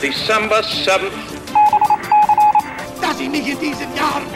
[0.00, 1.12] December 7th.
[3.00, 4.26] Dass ich mich in diesen Jahren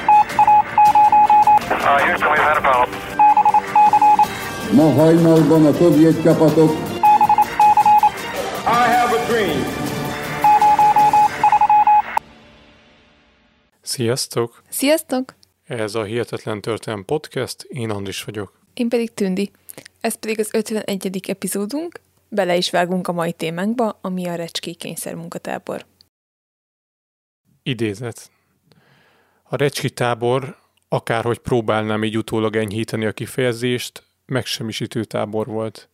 [1.85, 2.99] Uh, Houston, we've had a problem.
[4.72, 6.71] Ma hajnalban a szovjet csapatok
[8.67, 9.64] I have a dream.
[13.83, 14.63] Sziasztok!
[14.69, 15.35] Sziasztok!
[15.67, 18.52] Ez a Hihetetlen Történelem Podcast, én Andris vagyok.
[18.74, 19.51] Én pedig Tündi.
[20.01, 21.20] Ez pedig az 51.
[21.29, 22.01] epizódunk,
[22.33, 25.87] bele is vágunk a mai témánkba, ami a Recski kényszer munkatábor.
[27.62, 28.30] Idézet.
[29.43, 30.57] A Recski tábor,
[30.88, 35.88] akárhogy próbálnám így utólag enyhíteni a kifejezést, megsemmisítő tábor volt.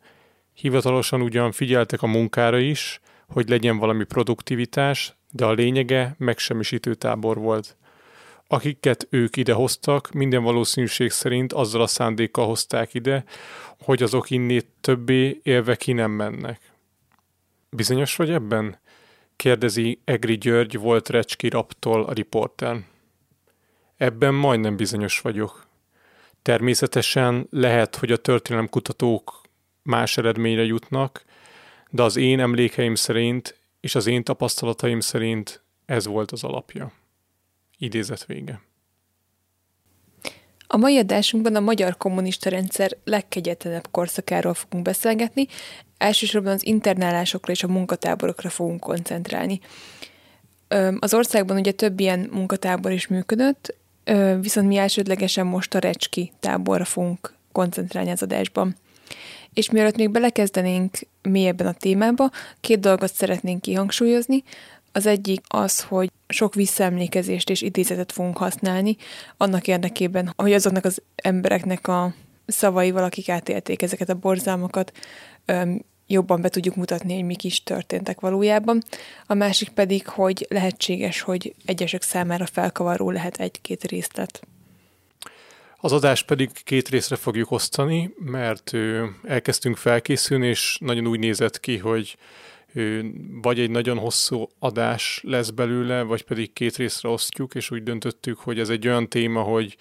[0.52, 7.38] Hivatalosan ugyan figyeltek a munkára is, hogy legyen valami produktivitás, de a lényege megsemmisítő tábor
[7.38, 7.76] volt.
[8.50, 13.24] Akiket ők ide hoztak, minden valószínűség szerint azzal a szándékkal hozták ide,
[13.80, 16.72] hogy azok innét többé élve ki nem mennek.
[17.70, 18.78] Bizonyos vagy ebben?
[19.36, 22.84] kérdezi Egri György volt Recski Raptól a riporter.
[23.96, 25.66] Ebben majdnem bizonyos vagyok.
[26.42, 29.40] Természetesen lehet, hogy a történelemkutatók
[29.82, 31.24] más eredményre jutnak,
[31.90, 36.92] de az én emlékeim szerint és az én tapasztalataim szerint ez volt az alapja.
[37.78, 38.60] Idézet vége.
[40.66, 45.46] A mai adásunkban a magyar kommunista rendszer legkegyetlenebb korszakáról fogunk beszélgetni,
[45.98, 49.60] elsősorban az internálásokra és a munkatáborokra fogunk koncentrálni.
[50.98, 53.74] Az országban ugye több ilyen munkatábor is működött,
[54.40, 58.76] viszont mi elsődlegesen most a Recski táborra fogunk koncentrálni az adásban.
[59.52, 64.42] És mielőtt még belekezdenénk mélyebben a témába, két dolgot szeretnénk kihangsúlyozni.
[64.92, 68.96] Az egyik az, hogy sok visszaemlékezést és idézetet fogunk használni,
[69.36, 72.14] annak érdekében, hogy azoknak az embereknek a
[72.46, 74.92] szavaival, akik átélték ezeket a borzalmakat,
[76.06, 78.82] jobban be tudjuk mutatni, hogy mik is történtek valójában.
[79.26, 84.40] A másik pedig, hogy lehetséges, hogy egyesek számára felkavaró lehet egy-két részlet.
[85.80, 88.72] Az adást pedig két részre fogjuk osztani, mert
[89.24, 92.16] elkezdtünk felkészülni, és nagyon úgy nézett ki, hogy
[93.42, 98.38] vagy egy nagyon hosszú adás lesz belőle, vagy pedig két részre osztjuk, és úgy döntöttük,
[98.38, 99.76] hogy ez egy olyan téma, hogy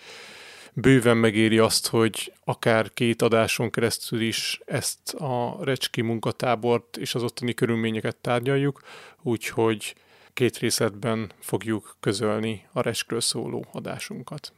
[0.73, 7.23] bőven megéri azt, hogy akár két adáson keresztül is ezt a Recski munkatábort és az
[7.23, 8.81] ottani körülményeket tárgyaljuk,
[9.21, 9.95] úgyhogy
[10.33, 14.53] két részletben fogjuk közölni a Recskről szóló adásunkat.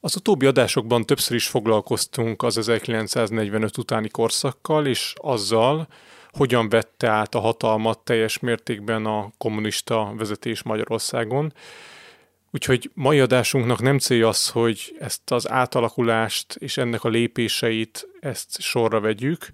[0.00, 5.88] Az utóbbi adásokban többször is foglalkoztunk az 1945 utáni korszakkal, és azzal,
[6.36, 11.52] hogyan vette át a hatalmat teljes mértékben a kommunista vezetés Magyarországon.
[12.50, 18.60] Úgyhogy mai adásunknak nem célja az, hogy ezt az átalakulást és ennek a lépéseit ezt
[18.60, 19.46] sorra vegyük.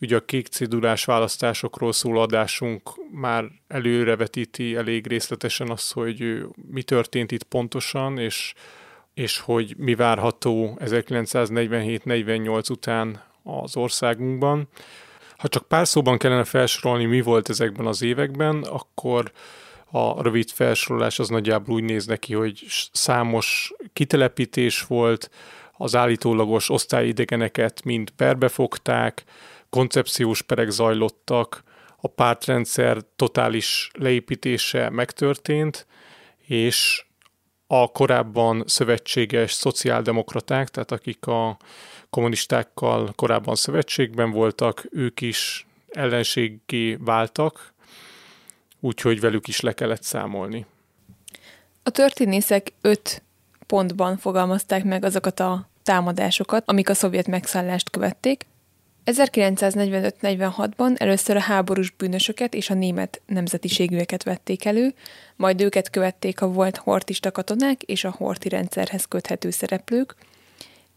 [0.00, 7.32] Ugye a kék cédulás választásokról szóló adásunk már előrevetíti elég részletesen azt, hogy mi történt
[7.32, 8.54] itt pontosan, és
[9.16, 14.68] és hogy mi várható 1947-48 után az országunkban.
[15.38, 19.32] Ha csak pár szóban kellene felsorolni, mi volt ezekben az években, akkor
[19.90, 25.30] a rövid felsorolás az nagyjából úgy néz neki, hogy számos kitelepítés volt,
[25.72, 29.24] az állítólagos osztályidegeneket mind perbefogták,
[29.70, 31.62] koncepciós perek zajlottak,
[31.96, 35.86] a pártrendszer totális leépítése megtörtént,
[36.46, 37.04] és
[37.66, 41.56] a korábban szövetséges szociáldemokraták, tehát akik a
[42.16, 47.72] kommunistákkal korábban szövetségben voltak, ők is ellenséggé váltak,
[48.80, 50.66] úgyhogy velük is le kellett számolni.
[51.82, 53.22] A történészek öt
[53.66, 58.46] pontban fogalmazták meg azokat a támadásokat, amik a szovjet megszállást követték.
[59.04, 64.94] 1945-46-ban először a háborús bűnösöket és a német nemzetiségűeket vették elő,
[65.36, 70.14] majd őket követték a volt hortista katonák és a horti rendszerhez köthető szereplők.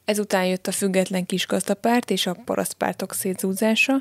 [0.09, 3.99] Ezután jött a független kisgazdapárt és a parasztpártok szétzúzása,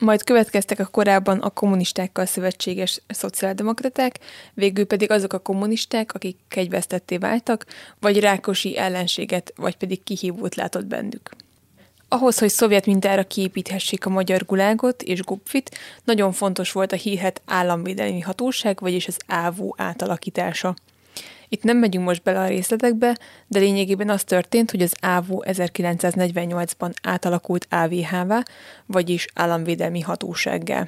[0.00, 4.18] majd következtek a korábban a kommunistákkal szövetséges szociáldemokraták,
[4.54, 7.66] végül pedig azok a kommunisták, akik kegyvesztetté váltak,
[8.00, 11.30] vagy Rákosi ellenséget, vagy pedig kihívót látott bennük.
[12.08, 17.42] Ahhoz, hogy szovjet mintára kiépíthessék a magyar gulágot és gupfit, nagyon fontos volt a hírhet
[17.46, 20.74] államvédelmi hatóság, vagyis az ÁVU átalakítása.
[21.52, 26.92] Itt nem megyünk most bele a részletekbe, de lényegében az történt, hogy az ÁVU 1948-ban
[27.02, 28.42] átalakult AVH-vá,
[28.86, 30.86] vagyis államvédelmi hatósággá.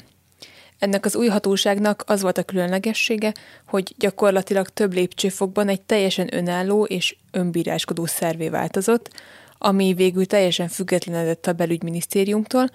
[0.78, 3.32] Ennek az új hatóságnak az volt a különlegessége,
[3.66, 9.10] hogy gyakorlatilag több lépcsőfokban egy teljesen önálló és önbíráskodó szervé változott,
[9.58, 12.70] ami végül teljesen függetlenedett a belügyminisztériumtól,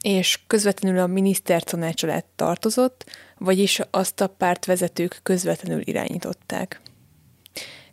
[0.00, 3.04] és közvetlenül a miniszter tanács alá tartozott,
[3.38, 6.80] vagyis azt a pártvezetők közvetlenül irányították.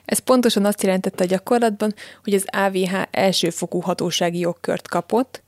[0.09, 5.43] Ez pontosan azt jelentette a gyakorlatban, hogy az AVH elsőfokú hatósági jogkört kapott,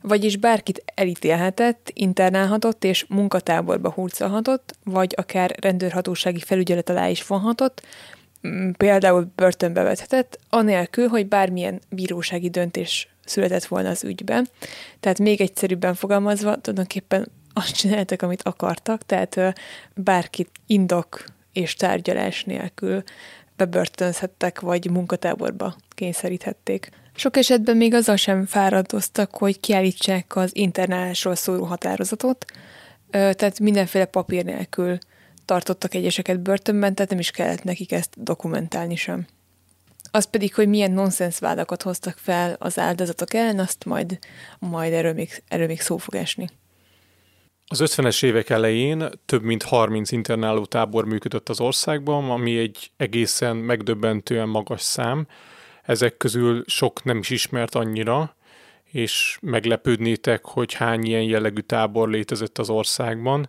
[0.00, 7.82] vagyis bárkit elítélhetett, internálhatott és munkatáborba hurcolhatott, vagy akár rendőrhatósági felügyelet alá is vonhatott,
[8.76, 14.48] például börtönbe vethetett, anélkül, hogy bármilyen bírósági döntés született volna az ügyben.
[15.00, 19.40] Tehát még egyszerűbben fogalmazva, tulajdonképpen azt csináltak, amit akartak, tehát
[19.94, 23.02] bárkit indok és tárgyalás nélkül
[23.56, 26.90] bebörtönzhettek, vagy munkatáborba kényszeríthették.
[27.14, 32.44] Sok esetben még azzal sem fáradoztak, hogy kiállítsák az internálásról szóló határozatot,
[33.10, 34.98] tehát mindenféle papír nélkül
[35.44, 39.26] tartottak egyeseket börtönben, tehát nem is kellett nekik ezt dokumentálni sem.
[40.10, 44.18] Az pedig, hogy milyen nonsens vádakat hoztak fel az áldozatok ellen, azt majd,
[44.58, 46.48] majd erről, még, erről még szó fog esni.
[47.68, 53.56] Az 50-es évek elején több mint 30 internáló tábor működött az országban, ami egy egészen
[53.56, 55.26] megdöbbentően magas szám.
[55.82, 58.34] Ezek közül sok nem is ismert annyira,
[58.84, 63.48] és meglepődnétek, hogy hány ilyen jellegű tábor létezett az országban.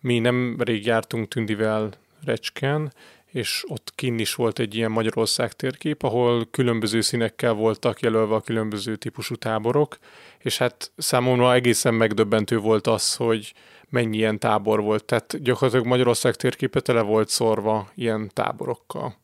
[0.00, 1.90] Mi nem rég jártunk Tündivel
[2.24, 2.92] Recsken,
[3.32, 8.40] és ott kinn is volt egy ilyen Magyarország térkép, ahol különböző színekkel voltak jelölve a
[8.40, 9.98] különböző típusú táborok,
[10.38, 13.54] és hát számomra egészen megdöbbentő volt az, hogy
[13.88, 15.04] mennyi ilyen tábor volt.
[15.04, 19.16] Tehát gyakorlatilag Magyarország térképe tele volt szorva ilyen táborokkal.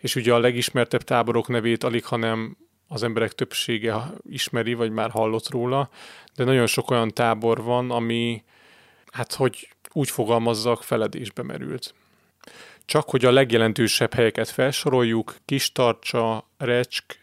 [0.00, 2.56] És ugye a legismertebb táborok nevét alig, hanem
[2.88, 5.90] az emberek többsége ismeri, vagy már hallott róla,
[6.34, 8.44] de nagyon sok olyan tábor van, ami,
[9.12, 11.94] hát hogy úgy fogalmazzak, feledésbe merült.
[12.84, 17.18] Csak hogy a legjelentősebb helyeket felsoroljuk, Kistarcsa, Recsk,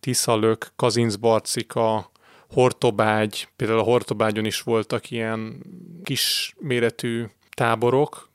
[0.00, 2.10] Tiszalök, Kazincbarcika,
[2.48, 5.62] Hortobágy, például a Hortobágyon is voltak ilyen
[6.02, 7.24] kis méretű
[7.54, 8.30] táborok,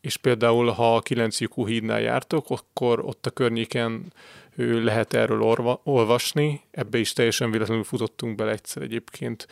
[0.00, 4.12] és például ha a 9 lyukú hídnál jártok, akkor ott a környéken
[4.56, 9.46] lehet erről orva, olvasni, ebbe is teljesen véletlenül futottunk bele egyszer egyébként,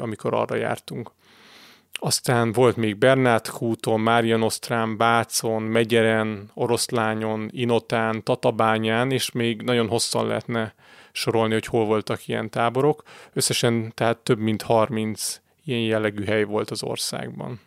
[0.00, 1.10] amikor arra jártunk.
[2.00, 9.88] Aztán volt még Bernát kúton, Mária Nosztrán, Bácon, Megyeren, Oroszlányon, Inotán, Tatabányán, és még nagyon
[9.88, 10.74] hosszan lehetne
[11.12, 13.02] sorolni, hogy hol voltak ilyen táborok.
[13.32, 17.60] Összesen tehát több mint 30 ilyen jellegű hely volt az országban.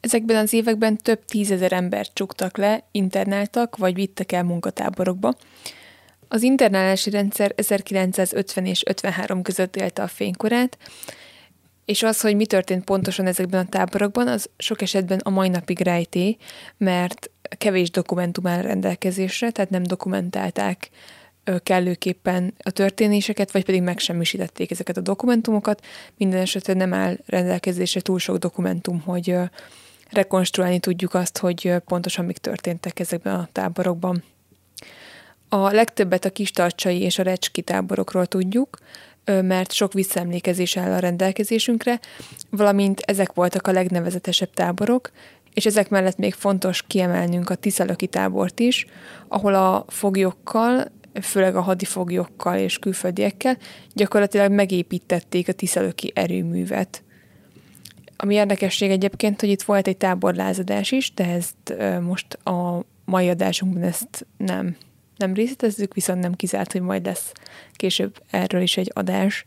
[0.00, 5.34] Ezekben az években több tízezer embert csuktak le, internáltak vagy vittek el munkatáborokba.
[6.28, 10.78] Az internálási rendszer 1950 és 53 között élte a fénykorát,
[11.84, 15.80] és az, hogy mi történt pontosan ezekben a táborokban, az sok esetben a mai napig
[15.80, 16.36] rejté,
[16.76, 20.90] mert kevés dokumentum áll rendelkezésre, tehát nem dokumentálták
[21.62, 25.84] kellőképpen a történéseket, vagy pedig megsemmisítették ezeket a dokumentumokat.
[26.16, 29.36] Minden esetben nem áll rendelkezésre túl sok dokumentum, hogy
[30.10, 34.22] rekonstruálni tudjuk azt, hogy pontosan mik történtek ezekben a táborokban.
[35.48, 38.78] A legtöbbet a kistarcsai és a recski táborokról tudjuk,
[39.24, 42.00] mert sok visszaemlékezés áll a rendelkezésünkre,
[42.50, 45.10] valamint ezek voltak a legnevezetesebb táborok,
[45.54, 48.86] és ezek mellett még fontos kiemelnünk a Tiszalöki tábort is,
[49.28, 50.92] ahol a foglyokkal,
[51.22, 53.56] főleg a hadifoglyokkal és külföldiekkel
[53.92, 57.02] gyakorlatilag megépítették a Tiszalöki erőművet.
[58.16, 63.82] Ami érdekesség egyébként, hogy itt volt egy táborlázadás is, de ezt most a mai adásunkban
[63.82, 64.76] ezt nem
[65.16, 67.32] nem részletezzük, viszont nem kizárt, hogy majd lesz
[67.72, 69.44] később erről is egy adás.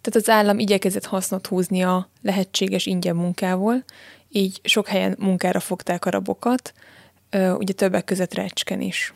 [0.00, 3.84] Tehát az állam igyekezett hasznot húzni a lehetséges ingyen munkával,
[4.28, 6.72] így sok helyen munkára fogták a rabokat,
[7.32, 9.14] ugye többek között Recsken is.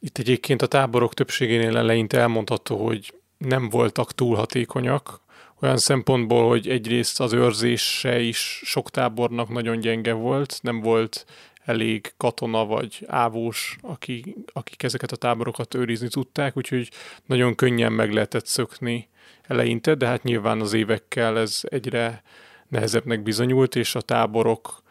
[0.00, 5.20] Itt egyébként a táborok többségénél eleinte elmondható, hogy nem voltak túl hatékonyak,
[5.62, 11.26] olyan szempontból, hogy egyrészt az őrzése is sok tábornak nagyon gyenge volt, nem volt
[11.64, 16.90] elég katona vagy ávós, aki, akik ezeket a táborokat őrizni tudták, úgyhogy
[17.26, 19.08] nagyon könnyen meg lehetett szökni
[19.42, 22.22] eleinte, de hát nyilván az évekkel ez egyre
[22.68, 24.82] nehezebbnek bizonyult, és a táborok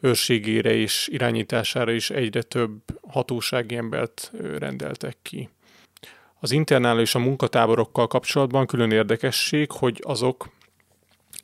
[0.00, 2.70] őrségére és irányítására is egyre több
[3.08, 5.48] hatósági embert rendeltek ki.
[6.40, 10.48] Az internáló és a munkatáborokkal kapcsolatban külön érdekesség, hogy azok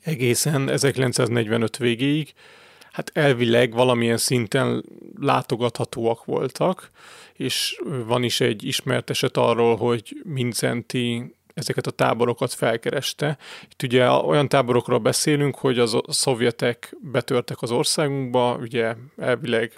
[0.01, 2.33] egészen 1945 végéig
[2.93, 4.83] hát elvileg valamilyen szinten
[5.19, 6.91] látogathatóak voltak,
[7.33, 13.37] és van is egy ismert eset arról, hogy Mincenti ezeket a táborokat felkereste.
[13.69, 19.73] Itt ugye olyan táborokról beszélünk, hogy az szovjetek betörtek az országunkba, ugye elvileg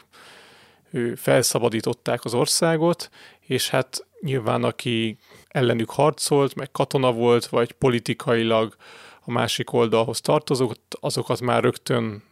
[1.16, 5.18] felszabadították az országot, és hát nyilván aki
[5.48, 8.76] ellenük harcolt, meg katona volt, vagy politikailag
[9.22, 12.24] a másik oldalhoz tartozott, azokat már rögtön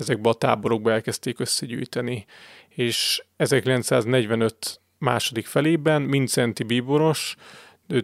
[0.00, 2.24] ezekbe a táborokba elkezdték összegyűjteni.
[2.68, 7.36] És 1945 második felében Mincenti Bíboros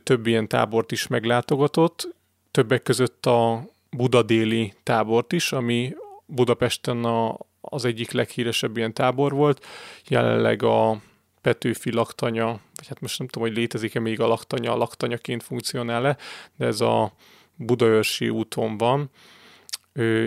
[0.03, 2.15] több ilyen tábort is meglátogatott,
[2.51, 5.95] többek között a Budadéli tábort is, ami
[6.27, 9.67] Budapesten a, az egyik leghíresebb ilyen tábor volt.
[10.09, 11.01] Jelenleg a
[11.41, 16.17] Petőfi laktanya, vagy hát most nem tudom, hogy létezik-e még a laktanya, a laktanyaként funkcionál-e,
[16.57, 17.13] de ez a
[17.55, 19.11] Budaörsi úton van,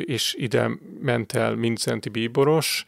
[0.05, 0.69] és ide
[1.01, 2.85] ment el Mincenti Bíboros,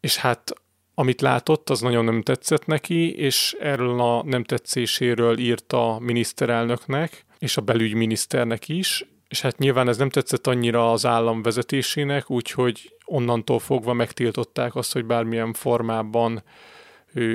[0.00, 0.52] és hát
[0.94, 7.24] amit látott, az nagyon nem tetszett neki, és erről a nem tetszéséről írt a miniszterelnöknek,
[7.38, 12.94] és a belügyminiszternek is, és hát nyilván ez nem tetszett annyira az állam vezetésének, úgyhogy
[13.04, 16.42] onnantól fogva megtiltották azt, hogy bármilyen formában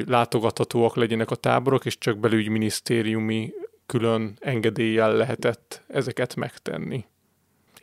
[0.06, 3.54] látogathatóak legyenek a táborok, és csak belügyminisztériumi
[3.86, 7.06] külön engedéllyel lehetett ezeket megtenni.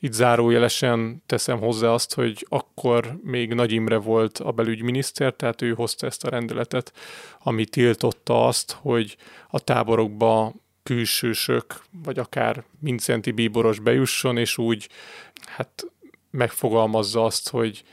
[0.01, 5.75] Itt zárójelesen teszem hozzá azt, hogy akkor még Nagy Imre volt a belügyminiszter, tehát ő
[5.75, 6.93] hozta ezt a rendeletet,
[7.39, 9.17] ami tiltotta azt, hogy
[9.49, 14.89] a táborokba külsősök, vagy akár Mincenti bíboros bejusson, és úgy
[15.47, 15.87] hát
[16.31, 17.85] megfogalmazza azt, hogy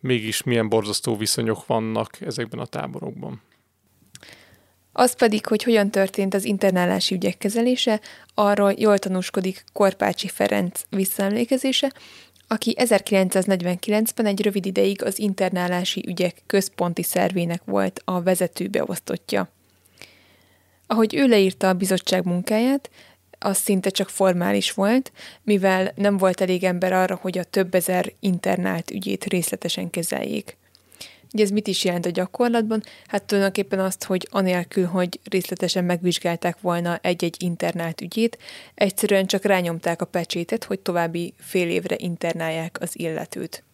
[0.00, 3.42] mégis milyen borzasztó viszonyok vannak ezekben a táborokban.
[4.98, 8.00] Az pedig, hogy hogyan történt az internálási ügyek kezelése,
[8.34, 11.92] arról jól tanúskodik Korpácsi Ferenc visszaemlékezése,
[12.48, 19.48] aki 1949-ben egy rövid ideig az internálási ügyek központi szervének volt a vezető beosztottja.
[20.86, 22.90] Ahogy ő leírta a bizottság munkáját,
[23.38, 25.12] az szinte csak formális volt,
[25.42, 30.56] mivel nem volt elég ember arra, hogy a több ezer internált ügyét részletesen kezeljék.
[31.36, 32.82] Ugye ez mit is jelent a gyakorlatban?
[33.06, 38.38] Hát tulajdonképpen azt, hogy anélkül, hogy részletesen megvizsgálták volna egy-egy internált ügyét,
[38.74, 43.64] egyszerűen csak rányomták a pecsétet, hogy további fél évre internálják az illetőt.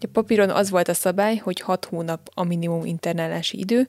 [0.00, 3.86] A papíron az volt a szabály, hogy 6 hónap a minimum internálási idő,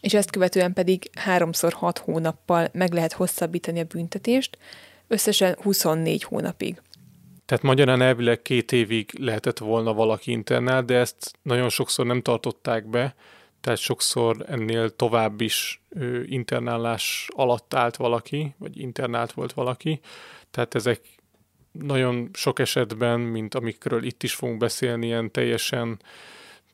[0.00, 4.58] és ezt követően pedig háromszor 6 hónappal meg lehet hosszabbítani a büntetést,
[5.08, 6.80] összesen 24 hónapig.
[7.50, 12.86] Tehát magyarán elvileg két évig lehetett volna valaki internál, de ezt nagyon sokszor nem tartották
[12.86, 13.14] be,
[13.60, 20.00] tehát sokszor ennél tovább is ö, internálás alatt állt valaki, vagy internált volt valaki.
[20.50, 21.00] Tehát ezek
[21.72, 26.00] nagyon sok esetben, mint amikről itt is fogunk beszélni, ilyen teljesen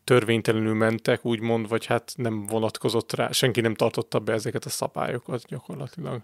[0.05, 5.47] törvénytelenül mentek, úgymond, vagy hát nem vonatkozott rá, senki nem tartotta be ezeket a szabályokat
[5.47, 6.21] gyakorlatilag.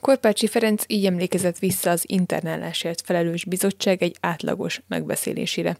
[0.00, 5.78] Korpácsi Ferenc így emlékezett vissza az internálásért felelős bizottság egy átlagos megbeszélésére.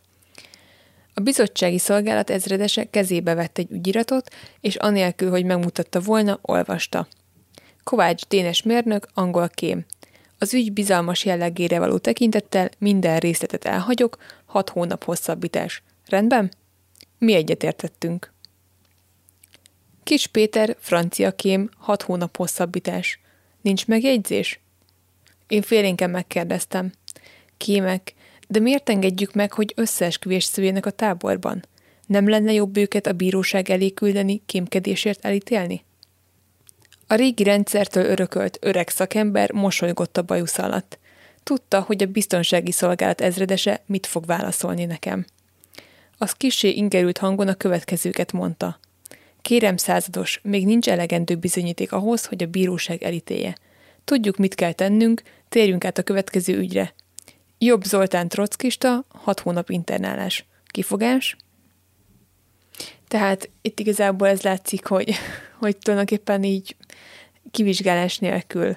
[1.15, 7.09] A bizottsági szolgálat ezredese kezébe vett egy ügyiratot, és anélkül, hogy megmutatta volna, olvasta.
[7.85, 9.87] Kovács Dénes mérnök, angol kém.
[10.39, 15.83] Az ügy bizalmas jellegére való tekintettel minden részletet elhagyok, hat hónap hosszabbítás.
[16.07, 16.51] Rendben?
[17.19, 18.33] Mi egyetértettünk.
[20.03, 23.21] Kis Péter, francia kém, hat hónap hosszabbítás.
[23.61, 24.61] Nincs megjegyzés?
[25.49, 26.93] Én félénken megkérdeztem.
[27.57, 28.15] Kémek,
[28.49, 31.65] de miért engedjük meg, hogy összeesküvés szüljenek a táborban?
[32.07, 35.85] Nem lenne jobb őket a bíróság elé küldeni, kémkedésért elítélni?
[37.07, 40.99] A régi rendszertől örökölt öreg szakember mosolygott a bajusz alatt.
[41.43, 45.27] Tudta, hogy a biztonsági szolgálat ezredese mit fog válaszolni nekem.
[46.19, 48.79] Az kisé ingerült hangon a következőket mondta.
[49.49, 53.57] Kérem százados, még nincs elegendő bizonyíték ahhoz, hogy a bíróság elítélje.
[54.05, 56.95] Tudjuk, mit kell tennünk, térjünk át a következő ügyre.
[57.59, 60.45] Jobb Zoltán trockista, hat hónap internálás.
[60.67, 61.37] Kifogás?
[63.07, 65.15] Tehát itt igazából ez látszik, hogy,
[65.59, 66.77] hogy tulajdonképpen így
[67.51, 68.77] kivizsgálás nélkül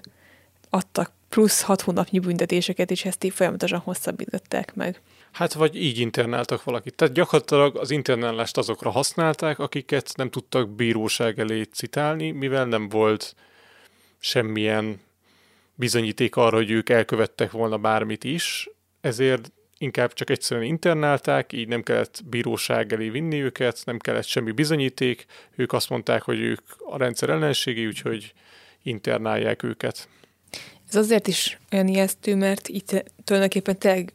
[0.69, 5.01] adtak plusz hat hónapnyi büntetéseket, és ezt így folyamatosan hosszabbították meg.
[5.31, 6.95] Hát vagy így internáltak valakit.
[6.95, 13.35] Tehát gyakorlatilag az internálást azokra használták, akiket nem tudtak bíróság elé citálni, mivel nem volt
[14.19, 15.00] semmilyen
[15.75, 18.69] bizonyíték arra, hogy ők elkövettek volna bármit is,
[19.01, 24.51] ezért inkább csak egyszerűen internálták, így nem kellett bíróság elé vinni őket, nem kellett semmi
[24.51, 28.33] bizonyíték, ők azt mondták, hogy ők a rendszer ellenségi, úgyhogy
[28.83, 30.09] internálják őket.
[30.89, 34.13] Ez azért is olyan ijesztő, mert itt tulajdonképpen tényleg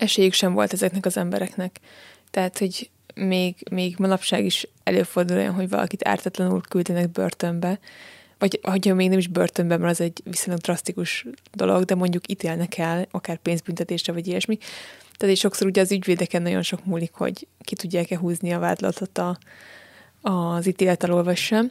[0.00, 1.80] esélyük sem volt ezeknek az embereknek.
[2.30, 7.78] Tehát, hogy még, még manapság is előfordul olyan, hogy valakit ártatlanul küldenek börtönbe,
[8.38, 12.78] vagy hogyha még nem is börtönbe, mert az egy viszonylag drasztikus dolog, de mondjuk ítélnek
[12.78, 14.58] el, akár pénzbüntetésre, vagy ilyesmi.
[15.16, 19.18] Tehát és sokszor ugye az ügyvédeken nagyon sok múlik, hogy ki tudják-e húzni a vádlatot
[19.18, 19.38] a,
[20.20, 21.70] az ítélet alól, vagy sem.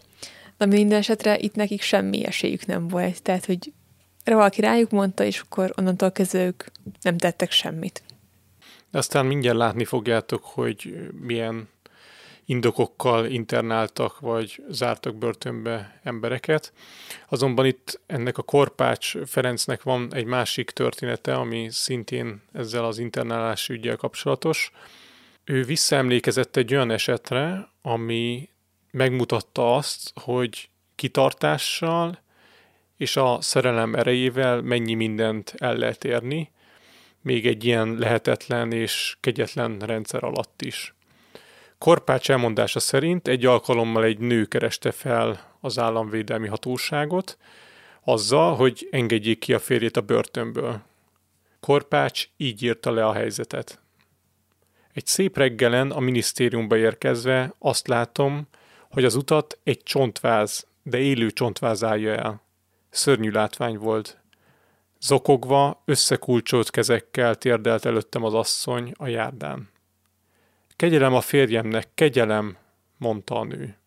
[0.58, 3.22] De minden esetre itt nekik semmi esélyük nem volt.
[3.22, 3.72] Tehát, hogy
[4.24, 6.64] valaki rájuk mondta, és akkor onnantól kezdve ők
[7.02, 8.04] nem tettek semmit.
[8.92, 11.70] Aztán mindjárt látni fogjátok, hogy milyen
[12.46, 16.74] indokokkal internáltak, vagy zártak börtönbe embereket.
[17.28, 23.74] Azonban itt ennek a Korpács Ferencnek van egy másik története, ami szintén ezzel az internálási
[23.74, 24.72] ügyel kapcsolatos.
[25.44, 28.50] Ő visszaemlékezett egy olyan esetre, ami
[28.92, 32.20] megmutatta azt, hogy kitartással
[32.98, 36.52] és a szerelem erejével mennyi mindent el lehet érni,
[37.22, 40.94] még egy ilyen lehetetlen és kegyetlen rendszer alatt is.
[41.78, 47.38] Korpács elmondása szerint egy alkalommal egy nő kereste fel az államvédelmi hatóságot,
[48.04, 50.82] azzal, hogy engedjék ki a férjét a börtönből.
[51.60, 53.82] Korpács így írta le a helyzetet.
[54.94, 58.48] Egy szép reggelen a minisztériumba érkezve azt látom,
[58.90, 62.42] hogy az utat egy csontváz, de élő csontváz állja el.
[62.90, 64.18] Szörnyű látvány volt.
[65.02, 69.70] Zokogva, összekulcsolt kezekkel térdelt előttem az asszony a járdán.
[70.76, 72.58] Kegyelem a férjemnek, kegyelem,
[72.98, 73.78] mondta a nő.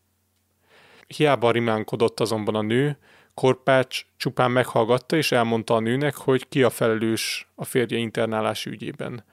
[1.07, 2.99] Hiába rimánkodott azonban a nő,
[3.35, 9.25] Korpács csupán meghallgatta és elmondta a nőnek, hogy ki a felelős a férje internálás ügyében.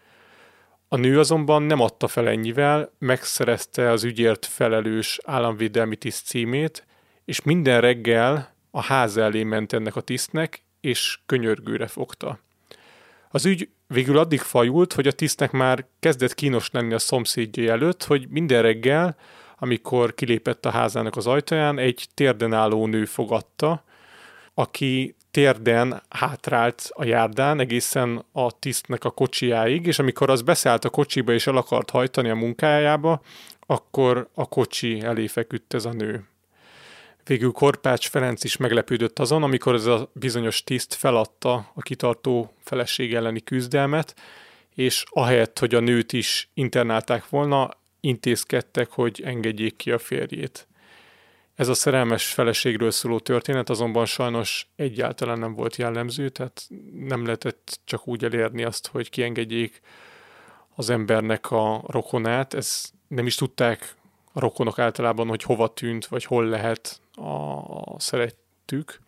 [0.88, 6.86] A nő azonban nem adta fel ennyivel, megszerezte az ügyért felelős államvédelmi tiszt címét,
[7.25, 12.39] és minden reggel a ház elé ment ennek a tisztnek, és könyörgőre fogta.
[13.29, 18.03] Az ügy végül addig fajult, hogy a tisztnek már kezdett kínos lenni a szomszédjai előtt,
[18.03, 19.17] hogy minden reggel,
[19.57, 23.83] amikor kilépett a házának az ajtaján, egy térden álló nő fogadta,
[24.53, 30.89] aki térden hátrált a járdán egészen a tisztnek a kocsiáig, és amikor az beszállt a
[30.89, 33.21] kocsiba és el akart hajtani a munkájába,
[33.65, 36.27] akkor a kocsi elé feküdt ez a nő.
[37.29, 43.13] Végül Korpács Ferenc is meglepődött azon, amikor ez a bizonyos tiszt feladta a kitartó feleség
[43.13, 44.15] elleni küzdelmet,
[44.75, 47.69] és ahelyett, hogy a nőt is internálták volna,
[48.00, 50.67] intézkedtek, hogy engedjék ki a férjét.
[51.55, 57.79] Ez a szerelmes feleségről szóló történet azonban sajnos egyáltalán nem volt jellemző, tehát nem lehetett
[57.83, 59.81] csak úgy elérni azt, hogy kiengedjék
[60.75, 62.53] az embernek a rokonát.
[62.53, 63.96] Ez nem is tudták
[64.31, 69.00] a rokonok általában, hogy hova tűnt, vagy hol lehet a szerettük.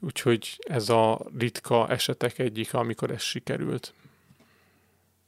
[0.00, 3.92] Úgyhogy ez a ritka esetek egyik, amikor ez sikerült.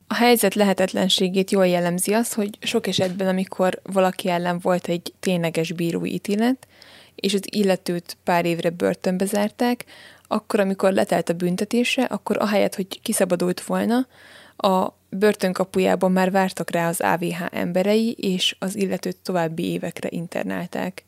[0.06, 5.72] A helyzet lehetetlenségét jól jellemzi az, hogy sok esetben, amikor valaki ellen volt egy tényleges
[5.72, 6.66] bírói ítélet,
[7.14, 9.84] és az illetőt pár évre börtönbe zárták,
[10.26, 14.06] akkor, amikor letelt a büntetése, akkor ahelyett, hogy kiszabadult volna,
[14.56, 21.04] a börtön kapujában már vártak rá az AVH emberei, és az illetőt további évekre internálták.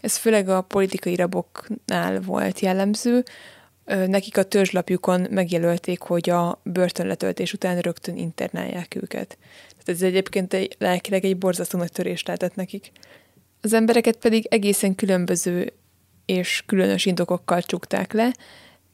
[0.00, 3.24] Ez főleg a politikai raboknál volt jellemző,
[3.86, 9.38] nekik a törzslapjukon megjelölték, hogy a börtönletöltés után rögtön internálják őket.
[9.68, 12.92] Tehát ez egyébként egy, lelkileg egy borzasztó nagy törés lehetett nekik.
[13.62, 15.72] Az embereket pedig egészen különböző
[16.26, 18.32] és különös indokokkal csukták le.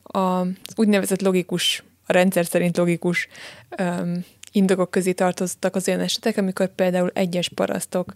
[0.02, 3.28] A úgynevezett logikus, a rendszer szerint logikus
[3.78, 8.14] um, indokok közé tartoztak az olyan esetek, amikor például egyes parasztok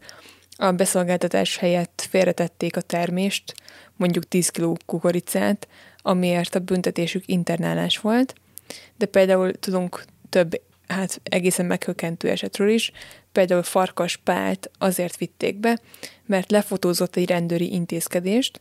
[0.57, 3.55] a beszolgáltatás helyett félretették a termést,
[3.97, 5.69] mondjuk 10 kg kukoricát,
[6.03, 8.35] amiért a büntetésük internálás volt,
[8.97, 12.93] de például tudunk több, hát egészen meghökkentő esetről is,
[13.33, 15.79] például Farkas Pált azért vitték be,
[16.27, 18.61] mert lefotózott egy rendőri intézkedést,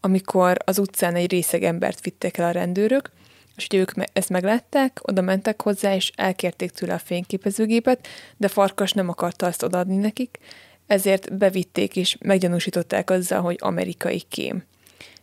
[0.00, 3.10] amikor az utcán egy részeg embert vittek el a rendőrök,
[3.56, 9.08] és ők ezt meglátták, oda mentek hozzá, és elkérték tőle a fényképezőgépet, de Farkas nem
[9.08, 10.38] akarta azt odaadni nekik,
[10.86, 14.64] ezért bevitték és meggyanúsították azzal, hogy amerikai kém.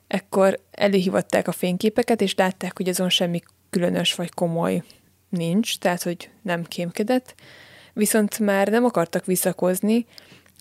[0.07, 4.83] Ekkor előhívatták a fényképeket, és látták, hogy azon semmi különös vagy komoly
[5.29, 7.35] nincs, tehát hogy nem kémkedett,
[7.93, 10.05] viszont már nem akartak visszakozni,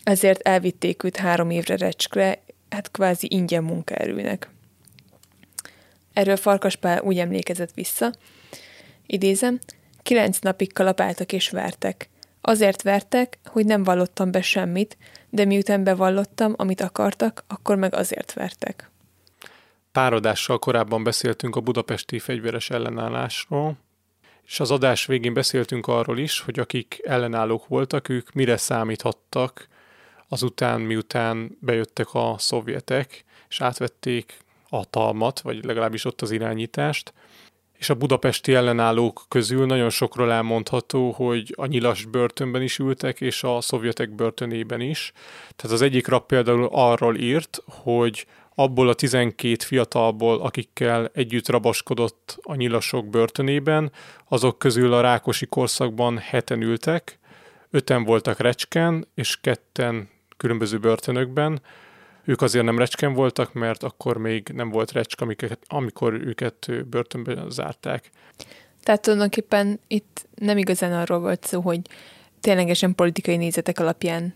[0.03, 4.49] ezért elvitték őt három évre recskre, hát kvázi ingyen munkaerőnek.
[6.13, 8.11] Erről Farkaspál úgy emlékezett vissza,
[9.05, 9.59] idézem,
[10.03, 12.09] kilenc napig kalapáltak és vertek.
[12.41, 14.97] Azért vertek, hogy nem vallottam be semmit,
[15.29, 18.89] de miután bevallottam, amit akartak, akkor meg azért vertek.
[19.91, 23.77] Párodással korábban beszéltünk a budapesti fegyveres ellenállásról,
[24.45, 29.67] és az adás végén beszéltünk arról is, hogy akik ellenállók voltak, ők mire számíthattak
[30.27, 34.37] azután, miután bejöttek a szovjetek, és átvették
[34.69, 37.13] a hatalmat, vagy legalábbis ott az irányítást,
[37.81, 43.43] és a budapesti ellenállók közül nagyon sokról elmondható, hogy a nyilas börtönben is ültek, és
[43.43, 45.11] a szovjetek börtönében is.
[45.55, 52.37] Tehát az egyik rap például arról írt, hogy abból a 12 fiatalból, akikkel együtt rabaskodott
[52.41, 53.91] a nyilasok börtönében,
[54.27, 57.19] azok közül a Rákosi korszakban heten ültek,
[57.69, 61.61] öten voltak recsken, és ketten különböző börtönökben.
[62.23, 67.43] Ők azért nem recsken voltak, mert akkor még nem volt recsk, amiket, amikor őket börtönbe
[67.49, 68.09] zárták.
[68.83, 71.79] Tehát tulajdonképpen itt nem igazán arról volt szó, hogy
[72.39, 74.33] ténylegesen politikai nézetek alapján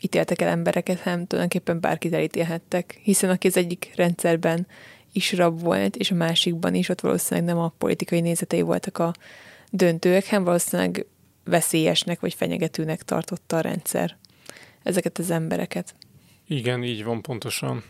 [0.00, 4.66] ítéltek el embereket, hanem tulajdonképpen bárkit elítélhettek, hiszen aki az egyik rendszerben
[5.12, 9.12] is rab volt, és a másikban is, ott valószínűleg nem a politikai nézetei voltak a
[9.70, 11.06] döntőek, hanem valószínűleg
[11.44, 14.16] veszélyesnek vagy fenyegetőnek tartotta a rendszer
[14.82, 15.94] ezeket az embereket.
[16.50, 17.84] Igen, így van pontosan.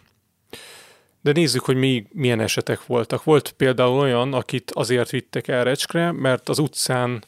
[1.21, 3.25] De nézzük, hogy még milyen esetek voltak.
[3.25, 7.25] Volt például olyan, akit azért vittek el Recskre, mert az utcán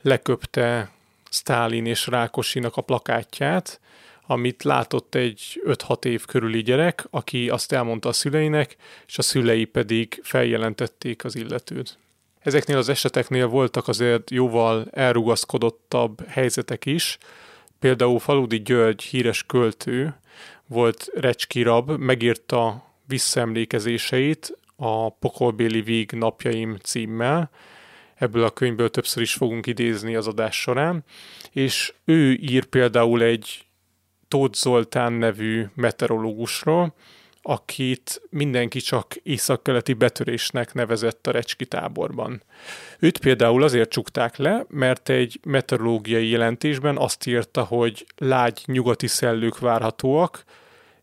[0.00, 0.90] leköpte
[1.30, 3.80] Stálin és Rákosinak a plakátját,
[4.26, 9.64] amit látott egy 5-6 év körüli gyerek, aki azt elmondta a szüleinek, és a szülei
[9.64, 11.98] pedig feljelentették az illetőt.
[12.40, 17.18] Ezeknél az eseteknél voltak azért jóval elrugaszkodottabb helyzetek is,
[17.78, 20.14] például Faludi György híres költő
[20.72, 27.50] volt Recski Rab, megírta visszaemlékezéseit a Pokolbéli Víg napjaim címmel,
[28.14, 31.04] ebből a könyvből többször is fogunk idézni az adás során,
[31.52, 33.66] és ő ír például egy
[34.28, 36.94] Tóth Zoltán nevű meteorológusról,
[37.42, 42.42] akit mindenki csak északkeleti betörésnek nevezett a Recski táborban.
[42.98, 49.58] Őt például azért csukták le, mert egy meteorológiai jelentésben azt írta, hogy lágy nyugati szellők
[49.58, 50.44] várhatóak,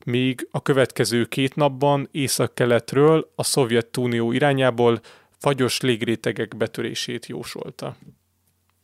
[0.05, 5.01] míg a következő két napban északkeletről a Szovjetunió irányából
[5.37, 7.95] fagyos légrétegek betörését jósolta.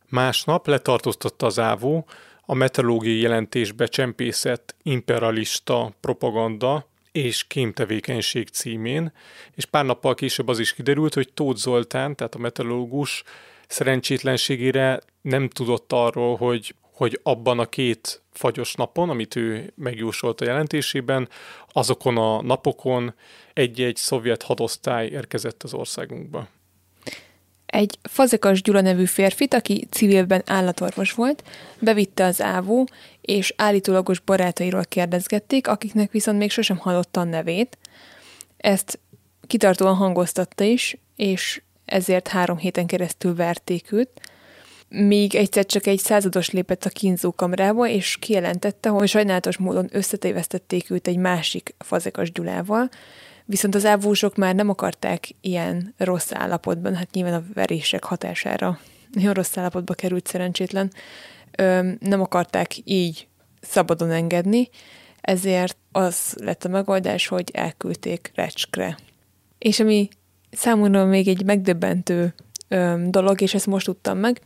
[0.10, 2.08] Másnap letartóztatta az ávó
[2.42, 9.12] a meteorológiai jelentésbe csempészett imperialista propaganda és kémtevékenység címén,
[9.56, 13.24] és pár nappal később az is kiderült, hogy Tóth Zoltán, tehát a meteorológus
[13.68, 20.46] szerencsétlenségére nem tudott arról, hogy, hogy abban a két fagyos napon, amit ő megjósolt a
[20.46, 21.30] jelentésében,
[21.72, 23.14] azokon a napokon
[23.54, 26.48] egy-egy szovjet hadosztály érkezett az országunkba.
[27.66, 31.44] Egy Fazekas Gyula nevű férfit, aki civilben állatorvos volt,
[31.80, 32.88] bevitte az ávó,
[33.22, 37.78] és állítólagos barátairól kérdezgették, akiknek viszont még sosem hallotta a nevét.
[38.58, 39.00] Ezt
[39.48, 44.10] kitartóan hangoztatta is, és ezért három héten keresztül verték őt,
[44.90, 51.08] míg egyszer csak egy százados lépett a kínzókamrába, és kijelentette, hogy sajnálatos módon összetévesztették őt
[51.08, 52.90] egy másik Fazekas Gyulával,
[53.48, 58.80] Viszont az ávósok már nem akarták ilyen rossz állapotban, hát nyilván a verések hatására
[59.12, 60.92] nagyon rossz állapotba került szerencsétlen,
[62.00, 63.28] nem akarták így
[63.62, 64.70] szabadon engedni,
[65.22, 68.98] ezért az lett a megoldás, hogy elküldték Recskre.
[69.58, 70.10] És ami
[70.52, 72.34] számomra még egy megdöbbentő
[73.08, 74.42] dolog, és ezt most tudtam meg,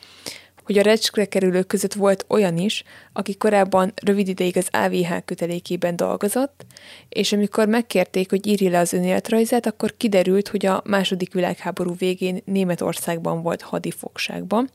[0.70, 5.96] hogy a recskre kerülők között volt olyan is, aki korábban rövid ideig az AVH kötelékében
[5.96, 6.66] dolgozott,
[7.10, 12.42] és amikor megkérték, hogy írja le az önéletrajzát, akkor kiderült, hogy a második világháború végén
[12.46, 14.70] Németországban volt hadifogságban.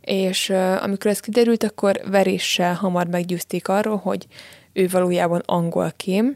[0.00, 4.26] És uh, amikor ez kiderült, akkor veréssel hamar meggyőzték arról, hogy
[4.72, 6.32] ő valójában angol kém,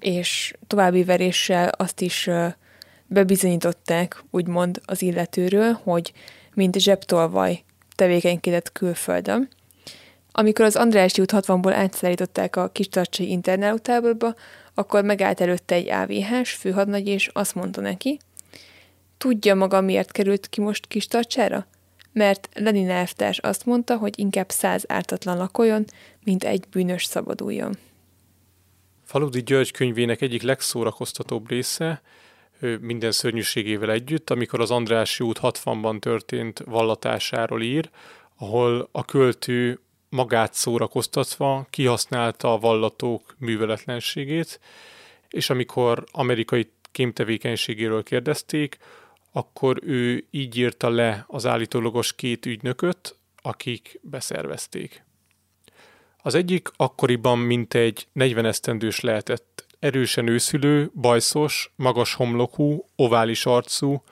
[0.00, 2.52] és további veréssel azt is uh,
[3.06, 6.12] bebizonyították, úgymond az illetőről, hogy
[6.54, 7.64] mint zsebtolvaj
[7.94, 9.48] tevékenykedett külföldön.
[10.32, 14.34] Amikor az Andrássy út 60-ból átszállították a Kistarcsai internálótáborba,
[14.74, 18.18] akkor megállt előtte egy AVH-s főhadnagy, és azt mondta neki,
[19.18, 21.66] tudja maga, miért került ki most Kistarcsára?
[22.12, 25.84] Mert Lenin elvtárs azt mondta, hogy inkább száz ártatlan lakoljon,
[26.24, 27.76] mint egy bűnös szabaduljon.
[29.04, 32.02] Faludi György könyvének egyik legszórakoztatóbb része,
[32.80, 37.90] minden szörnyűségével együtt, amikor az Andrássy út 60-ban történt vallatásáról ír,
[38.36, 44.60] ahol a költő magát szórakoztatva kihasználta a vallatók műveletlenségét,
[45.28, 48.76] és amikor amerikai kémtevékenységéről kérdezték,
[49.32, 55.04] akkor ő így írta le az állítólagos két ügynököt, akik beszervezték.
[56.22, 64.02] Az egyik akkoriban mintegy 40 esztendős lehetett erősen őszülő, bajszos, magas homlokú, ovális arcú,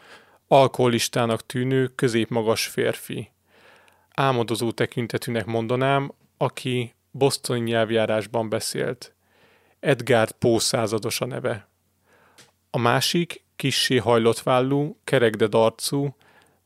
[0.48, 3.30] alkoholistának tűnő, középmagas férfi.
[4.14, 9.14] Álmodozó tekintetűnek mondanám, aki bosztoni nyelvjárásban beszélt.
[9.80, 11.68] Edgard Pó százados a neve.
[12.70, 16.16] A másik, kissé hajlott vállú, kerekded arcú,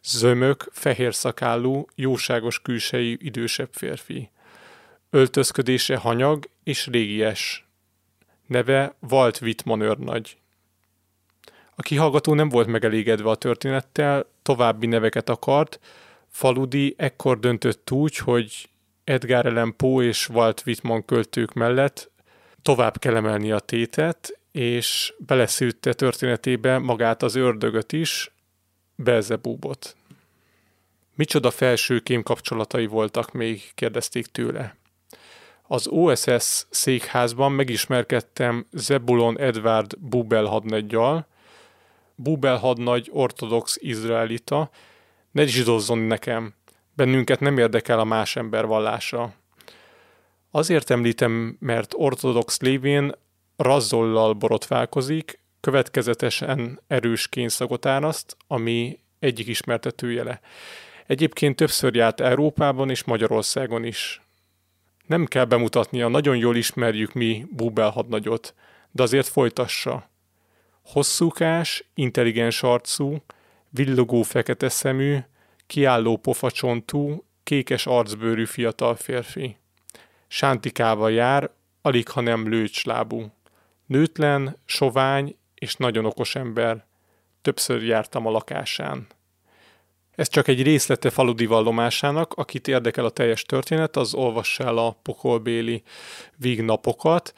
[0.03, 4.31] zömök, fehér szakállú, jóságos külsejű idősebb férfi.
[5.11, 7.68] Öltözködése hanyag és régies,
[8.49, 10.37] Neve Walt Wittmann őrnagy.
[11.75, 15.81] A kihallgató nem volt megelégedve a történettel, további neveket akart.
[16.29, 18.69] Faludi ekkor döntött úgy, hogy
[19.05, 22.11] Edgar Allan Poe és Walt Whitman költők mellett
[22.63, 28.33] tovább kell emelni a tétet, és beleszűtte történetébe magát az ördögöt is,
[28.95, 29.97] Belzebúbot.
[31.15, 34.78] Micsoda felső kapcsolatai voltak még, kérdezték tőle.
[35.71, 41.27] Az OSS székházban megismerkedtem Zebulon Edward Bubel hadnaggyal,
[42.15, 44.71] Bubel hadnagy ortodox izraelita,
[45.31, 46.55] ne zsidozzon nekem,
[46.95, 49.33] bennünket nem érdekel a más ember vallása.
[50.51, 53.13] Azért említem, mert ortodox lévén
[53.57, 60.41] razzollal borotválkozik, következetesen erős kényszagot áraszt, ami egyik ismertetőjele.
[61.07, 64.23] Egyébként többször járt Európában és Magyarországon is.
[65.09, 68.55] Nem kell bemutatnia, nagyon jól ismerjük mi Bubel hadnagyot,
[68.91, 70.09] de azért folytassa.
[70.83, 73.23] Hosszúkás, intelligens arcú,
[73.71, 75.19] villogó fekete szemű,
[75.67, 79.57] kiálló pofacsontú, kékes arcbőrű fiatal férfi.
[80.27, 81.51] Sántikával jár,
[81.83, 83.33] alig ha nem lőcslábú.
[83.87, 86.85] Nőtlen, sovány és nagyon okos ember.
[87.43, 89.07] Többször jártam a lakásán.
[90.19, 94.97] Ez csak egy részlete faludi vallomásának, akit érdekel a teljes történet, az olvassa el a
[95.03, 95.83] pokolbéli
[96.37, 97.35] vígnapokat.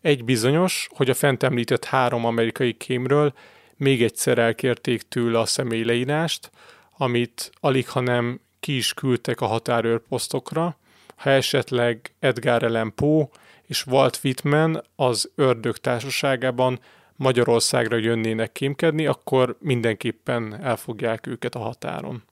[0.00, 3.32] Egy bizonyos, hogy a fent említett három amerikai kémről
[3.76, 6.50] még egyszer elkérték tőle a személyleírást,
[6.96, 10.76] amit alig ha nem ki is küldtek a határőrposztokra,
[11.16, 13.28] ha esetleg Edgar Allan Poe
[13.62, 16.80] és Walt Whitman az ördög társaságában
[17.16, 22.22] Magyarországra jönnének kémkedni, akkor mindenképpen elfogják őket a határon.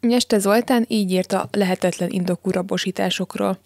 [0.00, 3.58] Nyeste Zoltán így írt a lehetetlen indokú rabosításokról.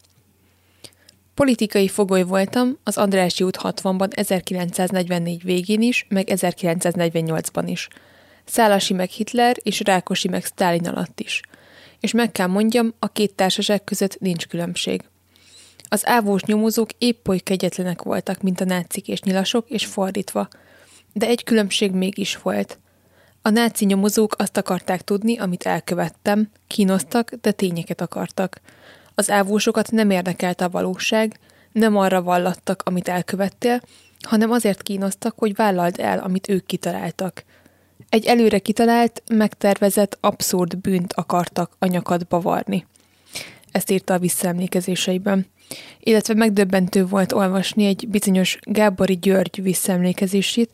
[1.35, 7.89] Politikai fogoly voltam az Andrássy út 60-ban 1944 végén is, meg 1948-ban is.
[8.45, 11.41] Szálasi meg Hitler és Rákosi meg Sztálin alatt is.
[12.01, 15.03] És meg kell mondjam, a két társaság között nincs különbség.
[15.93, 20.49] Az ávós nyomozók épp oly kegyetlenek voltak, mint a nácik és nyilasok, és fordítva.
[21.13, 22.79] De egy különbség mégis volt.
[23.43, 28.61] A náci nyomozók azt akarták tudni, amit elkövettem, kínoztak, de tényeket akartak.
[29.15, 31.39] Az ávósokat nem érdekelte a valóság,
[31.73, 33.81] nem arra vallattak, amit elkövettél,
[34.21, 37.45] hanem azért kínoztak, hogy vállald el, amit ők kitaláltak.
[38.09, 42.87] Egy előre kitalált, megtervezett, abszurd bűnt akartak a nyakadba varni.
[43.71, 45.47] Ezt írta a visszaemlékezéseiben
[46.01, 50.71] illetve megdöbbentő volt olvasni egy bizonyos Gábori György visszaemlékezését,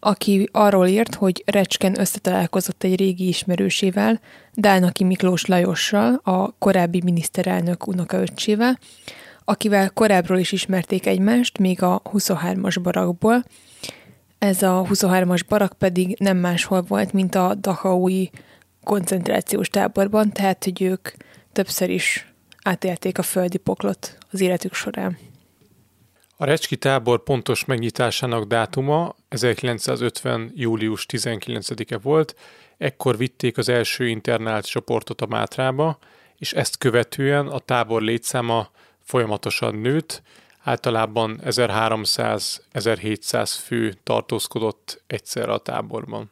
[0.00, 4.20] aki arról írt, hogy Recsken összetalálkozott egy régi ismerősével,
[4.54, 8.78] Dálnaki Miklós Lajossal, a korábbi miniszterelnök unokaöccsével,
[9.44, 13.44] akivel korábbról is ismerték egymást, még a 23-as barakból.
[14.38, 18.30] Ez a 23-as barak pedig nem máshol volt, mint a Dachaui
[18.84, 21.08] koncentrációs táborban, tehát hogy ők
[21.52, 22.32] többször is
[22.68, 25.18] átélték a földi poklot az életük során.
[26.36, 30.52] A Recski tábor pontos megnyitásának dátuma 1950.
[30.54, 32.36] július 19-e volt,
[32.78, 35.98] ekkor vitték az első internált csoportot a Mátrába,
[36.36, 38.70] és ezt követően a tábor létszáma
[39.02, 40.22] folyamatosan nőtt,
[40.62, 46.30] általában 1300-1700 fő tartózkodott egyszer a táborban.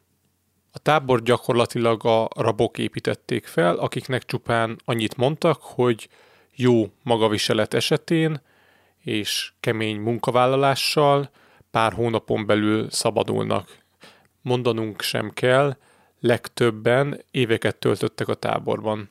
[0.73, 6.09] A tábor gyakorlatilag a rabok építették fel, akiknek csupán annyit mondtak, hogy
[6.57, 8.41] jó magaviselet esetén
[8.99, 11.31] és kemény munkavállalással
[11.71, 13.79] pár hónapon belül szabadulnak.
[14.43, 15.77] Mondanunk sem kell,
[16.21, 19.11] legtöbben éveket töltöttek a táborban.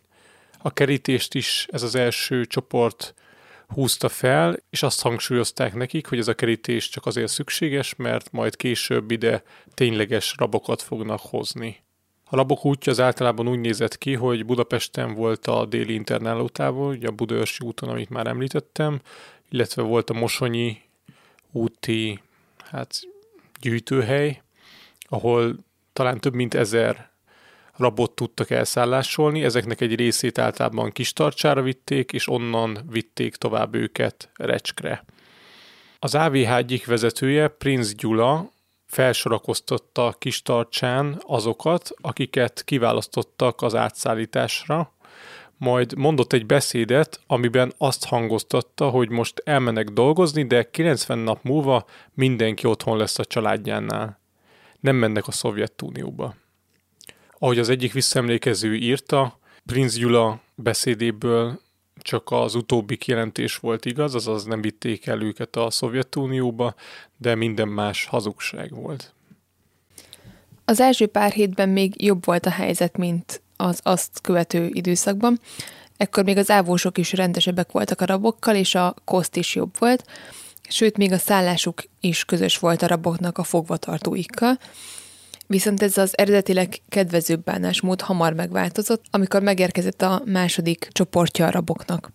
[0.58, 3.14] A kerítést is ez az első csoport
[3.68, 8.56] húzta fel, és azt hangsúlyozták nekik, hogy ez a kerítés csak azért szükséges, mert majd
[8.56, 11.85] később ide tényleges rabokat fognak hozni.
[12.36, 17.08] A labok útja az általában úgy nézett ki, hogy Budapesten volt a déli internálótávol, ugye
[17.08, 19.02] a Budaörsi úton, amit már említettem,
[19.50, 20.82] illetve volt a Mosonyi
[21.52, 22.20] úti
[22.72, 23.02] hát,
[23.62, 24.42] gyűjtőhely,
[25.00, 25.56] ahol
[25.94, 27.10] talán több mint ezer
[27.76, 35.06] rabot tudtak elszállásolni, ezeknek egy részét általában Kistarcsára vitték, és onnan vitték tovább őket Recskre.
[36.00, 38.54] Az AVH egyik vezetője, Prince Gyula,
[38.86, 44.94] felsorakoztatta kis tartsán azokat, akiket kiválasztottak az átszállításra,
[45.58, 51.86] majd mondott egy beszédet, amiben azt hangoztatta, hogy most elmenek dolgozni, de 90 nap múlva
[52.14, 54.20] mindenki otthon lesz a családjánál.
[54.80, 56.36] Nem mennek a Szovjetunióba.
[57.40, 61.60] Ahogy az egyik visszaemlékező írta, Prince Gyula beszédéből
[62.02, 66.76] csak az utóbbi kijelentés volt igaz, azaz nem vitték el őket a Szovjetunióba,
[67.18, 69.14] de minden más hazugság volt.
[70.66, 75.40] Az első pár hétben még jobb volt a helyzet, mint az azt követő időszakban.
[75.98, 80.06] Ekkor még az ávósok is rendesebbek voltak a rabokkal, és a koszt is jobb volt,
[80.70, 84.58] sőt, még a szállásuk is közös volt a raboknak a fogvatartóikkal.
[85.48, 92.12] Viszont ez az eredetileg kedvezőbb bánásmód hamar megváltozott, amikor megérkezett a második csoportja a raboknak.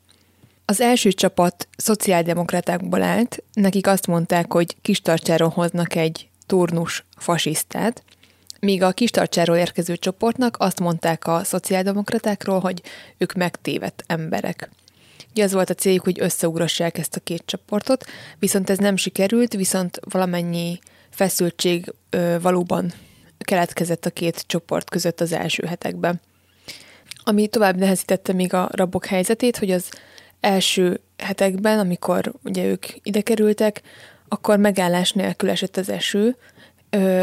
[0.64, 8.02] Az első csapat szociáldemokratákból állt, nekik azt mondták, hogy Kistarcsáról hoznak egy turnus fasisztát,
[8.60, 12.82] míg a Kistarcsáról érkező csoportnak azt mondták a szociáldemokratákról, hogy
[13.18, 14.70] ők megtévedt emberek.
[15.30, 18.04] Ugye az volt a céljuk, hogy összeugrassák ezt a két csoportot,
[18.38, 20.78] viszont ez nem sikerült, viszont valamennyi
[21.10, 22.92] feszültség ö, valóban
[23.44, 26.20] keletkezett a két csoport között az első hetekben.
[27.24, 29.88] Ami tovább nehezítette még a rabok helyzetét, hogy az
[30.40, 33.82] első hetekben, amikor ugye ők ide kerültek,
[34.28, 36.36] akkor megállás nélkül esett az eső,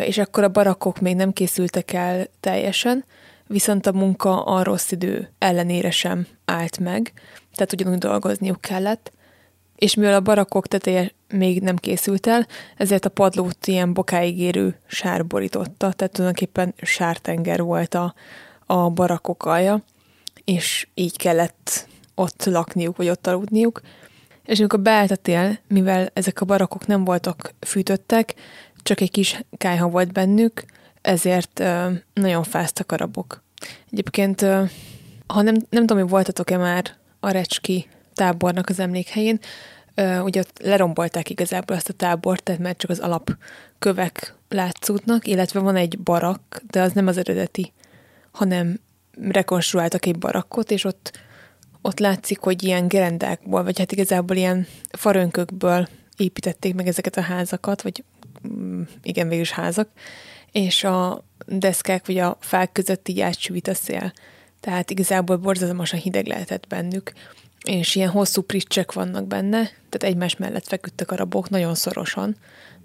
[0.01, 3.05] és akkor a barakok még nem készültek el teljesen,
[3.47, 7.13] viszont a munka a rossz idő ellenére sem állt meg,
[7.53, 9.11] tehát ugyanúgy dolgozniuk kellett,
[9.77, 14.79] és mivel a barakok teteje még nem készült el, ezért a padlót ilyen bokáig érő
[14.87, 18.13] sár borította, tehát tulajdonképpen sártenger volt a,
[18.65, 19.83] a barakok alja,
[20.45, 23.81] és így kellett ott lakniuk, vagy ott aludniuk.
[24.45, 28.33] És amikor beállt a tél, mivel ezek a barakok nem voltak fűtöttek,
[28.83, 30.63] csak egy kis kájha volt bennük,
[31.01, 33.43] ezért uh, nagyon fáztak a rabok.
[33.91, 34.69] Egyébként, uh,
[35.27, 37.87] ha nem, nem tudom, hogy voltatok-e már a Recski
[38.17, 39.39] tábornak az emlékhelyén,
[40.23, 45.75] ugye ott lerombolták igazából azt a tábort, tehát mert csak az alapkövek látszódnak, illetve van
[45.75, 47.73] egy barak, de az nem az eredeti,
[48.31, 48.79] hanem
[49.21, 51.19] rekonstruáltak egy barakkot, és ott,
[51.81, 57.81] ott látszik, hogy ilyen gerendákból, vagy hát igazából ilyen farönkökből építették meg ezeket a házakat,
[57.81, 58.03] vagy
[58.47, 59.89] mm, igen, végül is házak,
[60.51, 64.13] és a deszkák vagy a fák között így átsüvít a szél.
[64.59, 67.11] Tehát igazából borzalmasan hideg lehetett bennük,
[67.63, 72.35] és ilyen hosszú pricsek vannak benne, tehát egymás mellett feküdtek a rabok nagyon szorosan,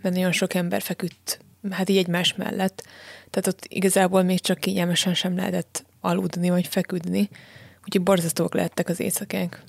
[0.02, 2.86] mert nagyon sok ember feküdt, hát így egymás mellett,
[3.30, 7.28] tehát ott igazából még csak kényelmesen sem lehetett aludni vagy feküdni,
[7.84, 9.62] úgyhogy borzasztóak lehettek az éjszakák.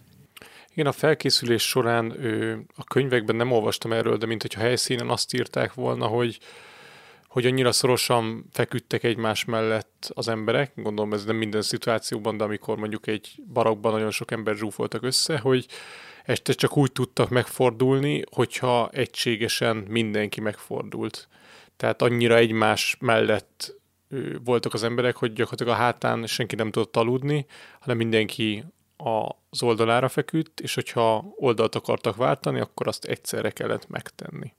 [0.74, 5.34] Igen, a felkészülés során ő, a könyvekben nem olvastam erről, de mint hogyha helyszínen azt
[5.34, 6.40] írták volna, hogy
[7.34, 12.78] hogy annyira szorosan feküdtek egymás mellett az emberek, gondolom ez nem minden szituációban, de amikor
[12.78, 15.66] mondjuk egy barakban nagyon sok ember zsúfoltak össze, hogy
[16.24, 21.28] este csak úgy tudtak megfordulni, hogyha egységesen mindenki megfordult.
[21.78, 23.76] Tehát annyira egymás mellett
[24.44, 27.46] voltak az emberek, hogy gyakorlatilag a hátán senki nem tudott aludni,
[27.80, 28.64] hanem mindenki
[29.50, 34.54] az oldalára feküdt, és hogyha oldalt akartak váltani, akkor azt egyszerre kellett megtenni.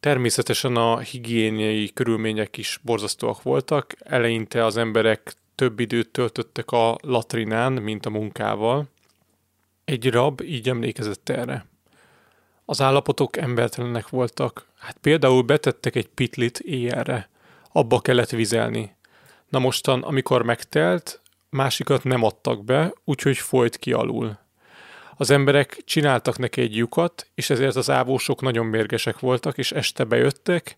[0.00, 3.94] Természetesen a higiéniai körülmények is borzasztóak voltak.
[3.98, 8.88] Eleinte az emberek több időt töltöttek a latrinán, mint a munkával.
[9.84, 11.66] Egy rab így emlékezett erre.
[12.64, 14.66] Az állapotok embertelenek voltak.
[14.78, 17.28] Hát például betettek egy pitlit éjjelre.
[17.72, 18.94] Abba kellett vizelni.
[19.48, 24.38] Na mostan, amikor megtelt, másikat nem adtak be, úgyhogy folyt ki alul.
[25.20, 30.04] Az emberek csináltak neki egy lyukat, és ezért az ávósok nagyon mérgesek voltak, és este
[30.04, 30.76] bejöttek,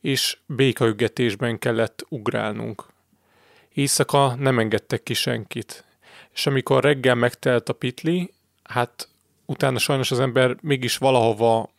[0.00, 2.86] és békaüggetésben kellett ugrálnunk.
[3.72, 5.84] Éjszaka nem engedtek ki senkit.
[6.32, 9.08] És amikor reggel megtelt a pitli, hát
[9.46, 11.70] utána sajnos az ember mégis valahova,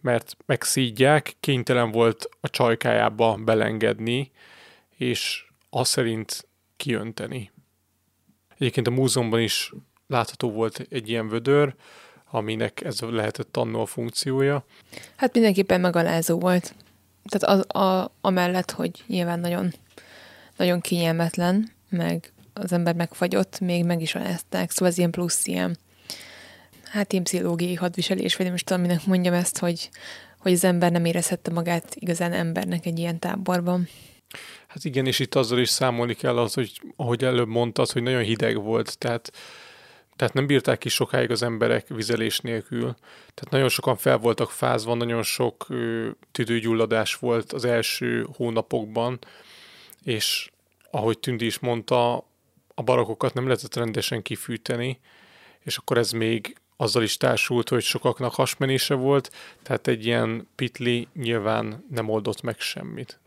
[0.00, 4.30] mert megszídják, kénytelen volt a csajkájába belengedni,
[4.96, 7.50] és azt szerint kiönteni.
[8.58, 9.72] Egyébként a múzeumban is
[10.06, 11.74] látható volt egy ilyen vödör,
[12.30, 14.64] aminek ez lehetett annó a funkciója.
[15.16, 16.74] Hát mindenképpen megalázó volt.
[17.24, 19.72] Tehát az, a, amellett, hogy nyilván nagyon,
[20.56, 25.78] nagyon kényelmetlen, meg az ember megfagyott, még meg is alázták, szóval ez ilyen plusz ilyen,
[26.84, 29.90] hát ilyen pszichológiai hadviselés, vagy nem is tudom, minek mondjam ezt, hogy,
[30.38, 33.88] hogy az ember nem érezhette magát igazán embernek egy ilyen táborban.
[34.66, 38.22] Hát igen, és itt azzal is számolni kell az, hogy ahogy előbb mondtad, hogy nagyon
[38.22, 39.32] hideg volt, tehát
[40.16, 42.94] tehát nem bírták ki sokáig az emberek vizelés nélkül.
[43.34, 49.18] Tehát nagyon sokan fel voltak fázva, nagyon sok ö, tüdőgyulladás volt az első hónapokban,
[50.02, 50.50] és
[50.90, 52.14] ahogy Tündi is mondta,
[52.74, 55.00] a barakokat nem lehetett rendesen kifűteni,
[55.60, 61.08] és akkor ez még azzal is társult, hogy sokaknak hasmenése volt, tehát egy ilyen pitli
[61.14, 63.20] nyilván nem oldott meg semmit.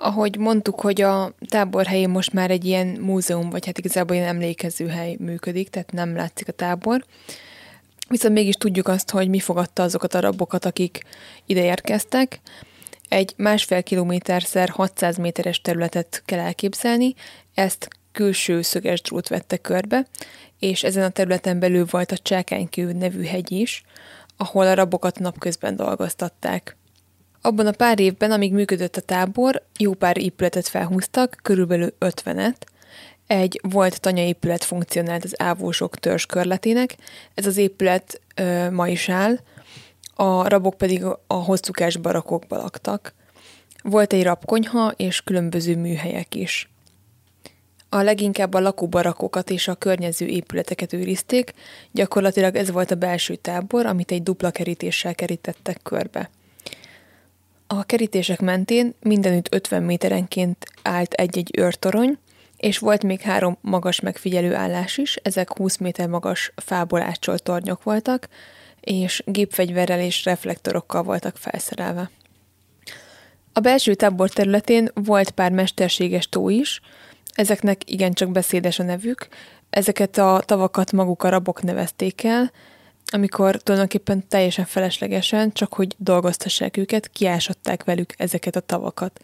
[0.00, 4.28] Ahogy mondtuk, hogy a tábor helyén most már egy ilyen múzeum, vagy hát igazából ilyen
[4.28, 7.04] emlékezőhely működik, tehát nem látszik a tábor.
[8.08, 11.02] Viszont mégis tudjuk azt, hogy mi fogadta azokat a rabokat, akik
[11.46, 12.40] ide érkeztek.
[13.08, 17.14] Egy másfél kilométerszer 600 méteres területet kell elképzelni,
[17.54, 20.06] ezt külső szöges drót vette körbe,
[20.58, 23.82] és ezen a területen belül volt a Csákánykő nevű hegy is,
[24.36, 26.76] ahol a rabokat napközben dolgoztatták.
[27.40, 32.56] Abban a pár évben, amíg működött a tábor, jó pár épületet felhúztak, körülbelül 50-et.
[33.26, 36.96] Egy volt tanyaépület funkcionált az ávósok törzs körletének,
[37.34, 39.38] ez az épület ö, ma is áll,
[40.14, 43.14] a rabok pedig a hosszúkás barakokba laktak.
[43.82, 46.70] Volt egy rabkonyha és különböző műhelyek is.
[47.88, 51.52] A leginkább a lakóbarakokat és a környező épületeket őrizték,
[51.92, 56.30] gyakorlatilag ez volt a belső tábor, amit egy dupla kerítéssel kerítettek körbe.
[57.70, 62.18] A kerítések mentén mindenütt 50 méterenként állt egy-egy őrtorony,
[62.56, 67.82] és volt még három magas megfigyelő állás is, ezek 20 méter magas fából átcsolt tornyok
[67.82, 68.28] voltak,
[68.80, 72.10] és gépfegyverrel és reflektorokkal voltak felszerelve.
[73.52, 76.80] A belső tábor területén volt pár mesterséges tó is,
[77.32, 79.28] ezeknek igencsak beszédes a nevük,
[79.70, 82.52] ezeket a tavakat maguk a rabok nevezték el,
[83.10, 89.20] amikor tulajdonképpen teljesen feleslegesen, csak hogy dolgoztassák őket, kiásották velük ezeket a tavakat.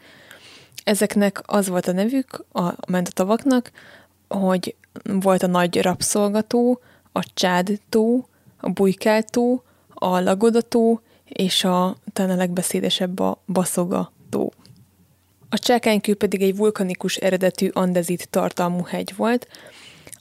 [0.84, 3.70] Ezeknek az volt a nevük, a, ment a tavaknak,
[4.28, 6.80] hogy volt a nagy rabszolgató,
[7.12, 8.28] a csádtó,
[8.60, 9.62] a bujkáltó,
[9.94, 14.52] a lagodató, és a talán a legbeszédesebb a baszogató.
[15.48, 19.48] A csákánykő pedig egy vulkanikus eredetű andezit tartalmú hegy volt,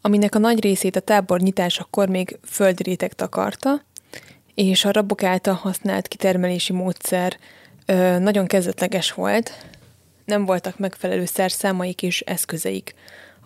[0.06, 3.82] aminek a nagy részét a tábor nyitásakor még földréteg takarta,
[4.56, 7.38] és a rabok által használt kitermelési módszer
[7.86, 9.66] ö, nagyon kezdetleges volt,
[10.26, 12.95] nem voltak megfelelő szerszámaik és eszközeik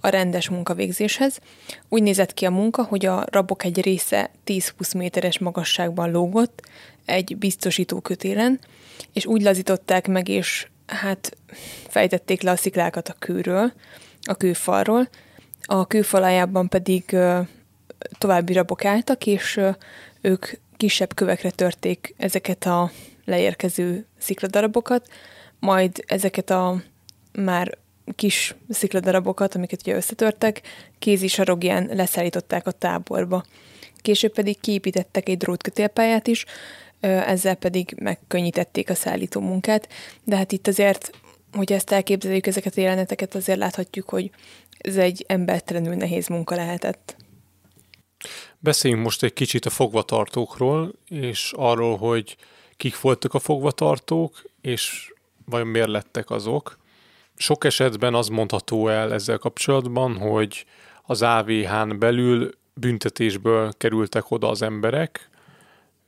[0.01, 1.39] a rendes munkavégzéshez.
[1.89, 6.61] Úgy nézett ki a munka, hogy a rabok egy része 10-20 méteres magasságban lógott
[7.05, 8.59] egy biztosító kötélen,
[9.13, 11.37] és úgy lazították meg, és hát
[11.87, 13.73] fejtették le a sziklákat a kőről,
[14.21, 15.09] a kőfalról,
[15.61, 17.17] a kőfalajában pedig
[18.17, 19.59] további rabok álltak, és
[20.21, 20.45] ők
[20.77, 22.91] kisebb kövekre törték ezeket a
[23.25, 25.07] leérkező szikladarabokat,
[25.59, 26.81] majd ezeket a
[27.33, 27.77] már
[28.15, 30.61] kis szikladarabokat, amiket ugye összetörtek,
[30.99, 33.45] kézi sarogján leszállították a táborba.
[34.01, 36.45] Később pedig kiépítettek egy drótkötélpályát is,
[36.99, 39.89] ezzel pedig megkönnyítették a szállító munkát,
[40.23, 41.11] de hát itt azért,
[41.51, 44.29] hogy ezt elképzeljük, ezeket a jeleneteket, azért láthatjuk, hogy
[44.77, 47.15] ez egy embertelenül nehéz munka lehetett.
[48.59, 52.37] Beszéljünk most egy kicsit a fogvatartókról, és arról, hogy
[52.77, 55.13] kik voltak a fogvatartók, és
[55.45, 56.77] vajon miért lettek azok.
[57.35, 60.65] Sok esetben az mondható el ezzel kapcsolatban, hogy
[61.03, 65.29] az AVH-n belül büntetésből kerültek oda az emberek,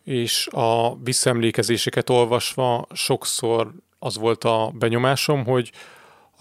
[0.03, 5.72] és a visszaemlékezéseket olvasva sokszor az volt a benyomásom, hogy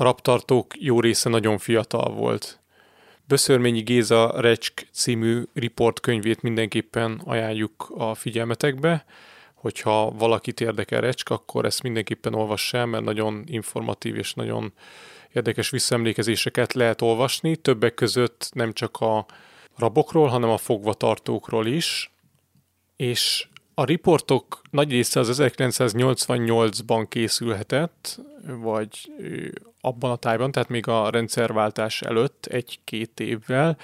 [0.00, 2.60] a raptartók jó része nagyon fiatal volt.
[3.24, 9.04] Böszörményi Géza Recsk című riportkönyvét mindenképpen ajánljuk a figyelmetekbe,
[9.54, 14.72] hogyha valakit érdekel Recsk, akkor ezt mindenképpen olvass el, mert nagyon informatív és nagyon
[15.32, 19.26] érdekes visszaemlékezéseket lehet olvasni, többek között nem csak a
[19.76, 22.12] rabokról, hanem a fogvatartókról is,
[22.96, 23.48] és
[23.78, 28.20] a riportok nagy része az 1988-ban készülhetett,
[28.60, 29.12] vagy
[29.80, 33.78] abban a tájban, tehát még a rendszerváltás előtt egy-két évvel,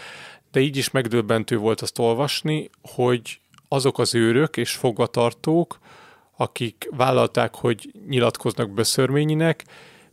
[0.50, 5.78] de így is megdöbbentő volt azt olvasni, hogy azok az őrök és fogvatartók,
[6.36, 9.64] akik vállalták, hogy nyilatkoznak Böszörményinek,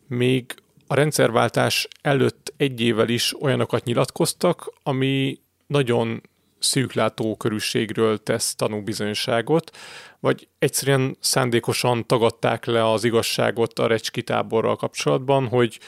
[0.07, 0.55] még
[0.87, 6.21] a rendszerváltás előtt egy évvel is olyanokat nyilatkoztak, ami nagyon
[6.61, 9.77] szűklátó körülségről tesz tanúbizonyságot,
[10.19, 15.79] vagy egyszerűen szándékosan tagadták le az igazságot a recski táborral kapcsolatban, hogy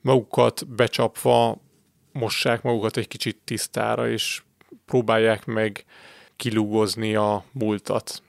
[0.00, 1.58] magukat becsapva
[2.12, 4.42] mossák magukat egy kicsit tisztára, és
[4.86, 5.84] próbálják meg
[6.36, 8.22] kilúgozni a múltat.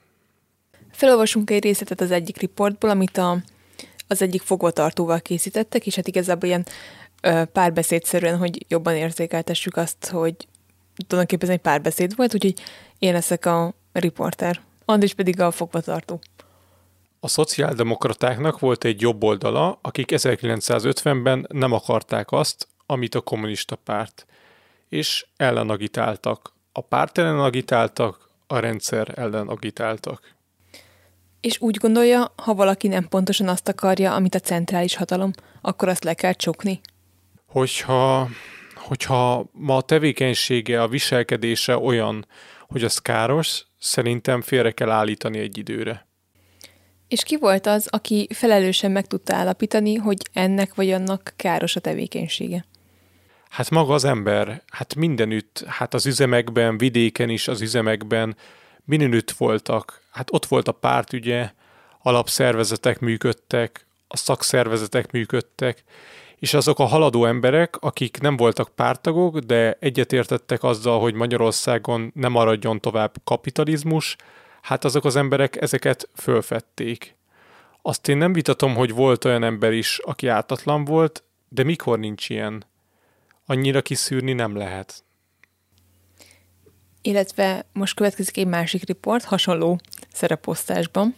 [0.92, 3.38] Felolvasunk egy részletet az egyik riportból, amit a,
[4.08, 6.66] az egyik fogvatartóval készítettek, és hát igazából ilyen
[7.22, 10.34] ö, párbeszédszerűen, hogy jobban érzékeltessük azt, hogy
[11.06, 12.54] tulajdonképpen egy párbeszéd volt, úgyhogy
[12.98, 14.60] én leszek a riporter.
[14.84, 16.20] Andris pedig a fogvatartó.
[17.20, 24.26] A szociáldemokratáknak volt egy jobb oldala, akik 1950-ben nem akarták azt, amit a kommunista párt,
[24.88, 26.52] és ellenagitáltak.
[26.72, 30.34] A párt ellen agitáltak, a rendszer ellen agitáltak.
[31.40, 35.30] És úgy gondolja, ha valaki nem pontosan azt akarja, amit a centrális hatalom,
[35.60, 36.80] akkor azt le kell csukni.
[37.46, 38.28] Hogyha,
[38.80, 42.26] hogyha ma a tevékenysége, a viselkedése olyan,
[42.68, 46.08] hogy az káros, szerintem félre kell állítani egy időre.
[47.08, 51.80] És ki volt az, aki felelősen meg tudta állapítani, hogy ennek vagy annak káros a
[51.80, 52.64] tevékenysége?
[53.48, 58.36] Hát maga az ember, hát mindenütt, hát az üzemekben, vidéken is, az üzemekben,
[58.84, 60.02] mindenütt voltak.
[60.10, 61.50] Hát ott volt a párt, ugye,
[62.02, 65.84] alapszervezetek működtek, a szakszervezetek működtek,
[66.40, 72.32] és azok a haladó emberek, akik nem voltak pártagok, de egyetértettek azzal, hogy Magyarországon nem
[72.32, 74.16] maradjon tovább kapitalizmus,
[74.62, 77.16] hát azok az emberek ezeket fölfedték.
[77.82, 82.28] Azt én nem vitatom, hogy volt olyan ember is, aki ártatlan volt, de mikor nincs
[82.28, 82.64] ilyen?
[83.46, 85.04] Annyira kiszűrni nem lehet.
[87.02, 89.80] Illetve most következik egy másik riport, hasonló
[90.12, 91.14] szereposztásban.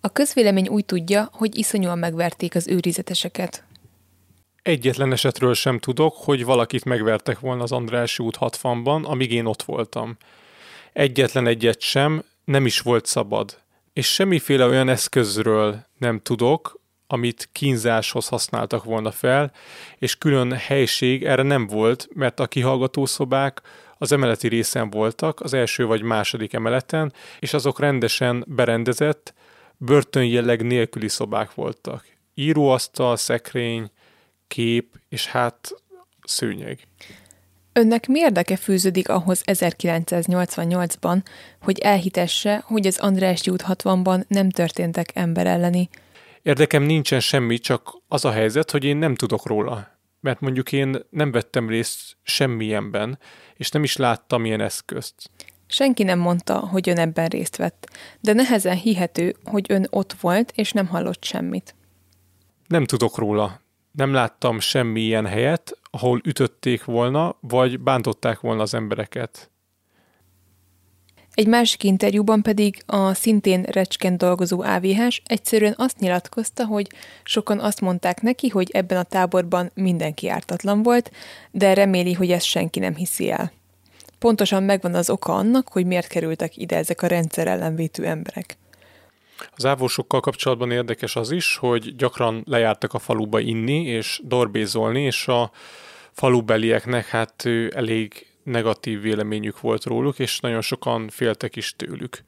[0.00, 3.64] A közvélemény úgy tudja, hogy iszonyúan megverték az őrizeteseket.
[4.64, 9.62] Egyetlen esetről sem tudok, hogy valakit megvertek volna az Andrássy út 60-ban, amíg én ott
[9.62, 10.16] voltam.
[10.92, 13.60] Egyetlen egyet sem, nem is volt szabad.
[13.92, 19.52] És semmiféle olyan eszközről nem tudok, amit kínzáshoz használtak volna fel,
[19.98, 23.62] és külön helység erre nem volt, mert a kihallgatószobák
[23.98, 29.34] az emeleti részen voltak, az első vagy második emeleten, és azok rendesen berendezett,
[29.76, 32.06] börtönjelleg nélküli szobák voltak.
[32.34, 33.90] Íróasztal, szekrény,
[34.54, 35.74] kép, és hát
[36.22, 36.78] szőnyeg.
[37.72, 41.22] Önnek mi érdeke fűződik ahhoz 1988-ban,
[41.60, 45.88] hogy elhitesse, hogy az András út 60-ban nem történtek ember elleni?
[46.42, 49.98] Érdekem nincsen semmi, csak az a helyzet, hogy én nem tudok róla.
[50.20, 53.18] Mert mondjuk én nem vettem részt semmilyenben,
[53.54, 55.30] és nem is láttam ilyen eszközt.
[55.66, 57.88] Senki nem mondta, hogy ön ebben részt vett,
[58.20, 61.74] de nehezen hihető, hogy ön ott volt, és nem hallott semmit.
[62.66, 63.62] Nem tudok róla.
[63.94, 69.50] Nem láttam semmi ilyen helyet, ahol ütötték volna, vagy bántották volna az embereket.
[71.34, 76.88] Egy másik interjúban pedig a szintén recsken dolgozó AVH-s egyszerűen azt nyilatkozta, hogy
[77.22, 81.10] sokan azt mondták neki, hogy ebben a táborban mindenki ártatlan volt,
[81.50, 83.52] de reméli, hogy ezt senki nem hiszi el.
[84.18, 88.56] Pontosan megvan az oka annak, hogy miért kerültek ide ezek a rendszer ellenvétő emberek.
[89.56, 95.28] Az ávósokkal kapcsolatban érdekes az is, hogy gyakran lejártak a faluba inni és dorbézolni, és
[95.28, 95.50] a
[96.12, 102.24] falubelieknek hát elég negatív véleményük volt róluk, és nagyon sokan féltek is tőlük.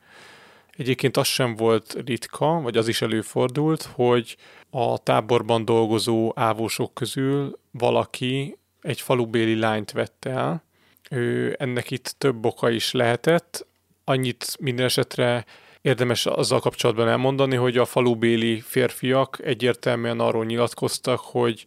[0.77, 4.37] Egyébként az sem volt ritka, vagy az is előfordult, hogy
[4.71, 10.65] a táborban dolgozó ávósok közül valaki egy falubéli lányt vett el.
[11.11, 13.67] Ő, ennek itt több oka is lehetett.
[14.05, 15.45] Annyit minden esetre
[15.87, 21.67] érdemes azzal kapcsolatban elmondani, hogy a falubéli férfiak egyértelműen arról nyilatkoztak, hogy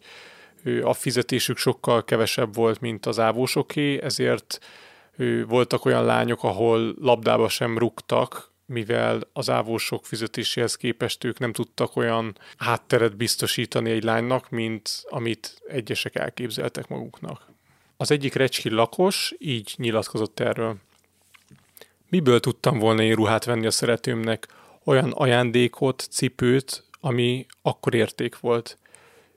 [0.82, 4.60] a fizetésük sokkal kevesebb volt, mint az ávósoké, ezért
[5.46, 11.96] voltak olyan lányok, ahol labdába sem rúgtak, mivel az ávósok fizetéséhez képest ők nem tudtak
[11.96, 17.48] olyan hátteret biztosítani egy lánynak, mint amit egyesek elképzeltek maguknak.
[17.96, 20.76] Az egyik recski lakos így nyilatkozott erről.
[22.10, 24.48] Miből tudtam volna én ruhát venni a szeretőmnek,
[24.84, 28.78] olyan ajándékot, cipőt, ami akkor érték volt.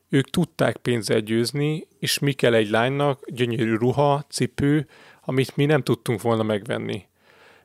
[0.10, 4.88] Ők tudták pénzzel győzni, és mi kell egy lánynak, gyönyörű ruha, cipő,
[5.22, 7.06] amit mi nem tudtunk volna megvenni.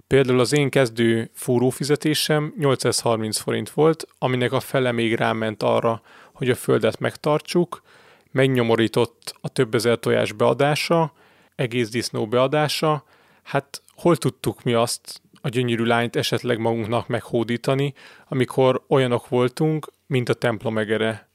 [0.07, 6.03] Például az én kezdő fúrófizetésem 830 forint volt, aminek a fele még ráment arra,
[6.33, 7.83] hogy a földet megtartsuk,
[8.31, 11.13] megnyomorított a több ezer tojás beadása,
[11.55, 13.05] egész disznó beadása,
[13.49, 17.95] hát hol tudtuk mi azt, a gyönyörű lányt esetleg magunknak meghódítani,
[18.29, 21.29] amikor olyanok voltunk, mint a templomegere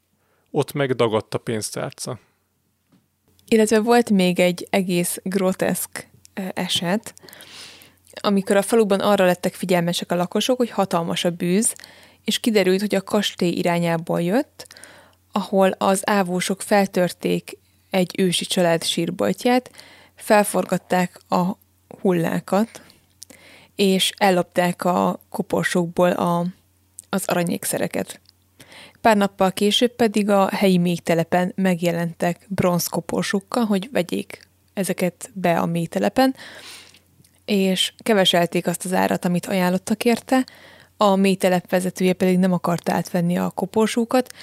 [0.51, 2.19] ott meg dagadt a pénztárca.
[3.47, 6.07] Illetve volt még egy egész groteszk
[6.53, 7.13] eset,
[8.21, 11.75] amikor a faluban arra lettek figyelmesek a lakosok, hogy hatalmas a bűz,
[12.23, 14.67] és kiderült, hogy a kastély irányából jött,
[15.31, 17.57] ahol az ávósok feltörték
[17.89, 19.71] egy ősi család sírboltját,
[20.15, 21.61] felforgatták a
[22.01, 22.81] hullákat,
[23.75, 26.45] és ellopták a koporsókból a,
[27.09, 28.21] az aranyékszereket.
[29.01, 36.35] Pár nappal később pedig a helyi méhtelepen megjelentek bronzkoporsokkal, hogy vegyék ezeket be a méhtelepen,
[37.45, 40.45] és keveselték azt az árat, amit ajánlottak érte,
[40.97, 44.33] a mélytelep vezetője pedig nem akart átvenni a koporsókat,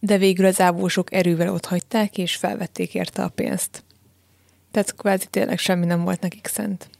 [0.00, 3.84] de végül az ávósok erővel ott hagyták, és felvették érte a pénzt.
[4.70, 6.90] Tehát kvázi tényleg semmi nem volt nekik szent.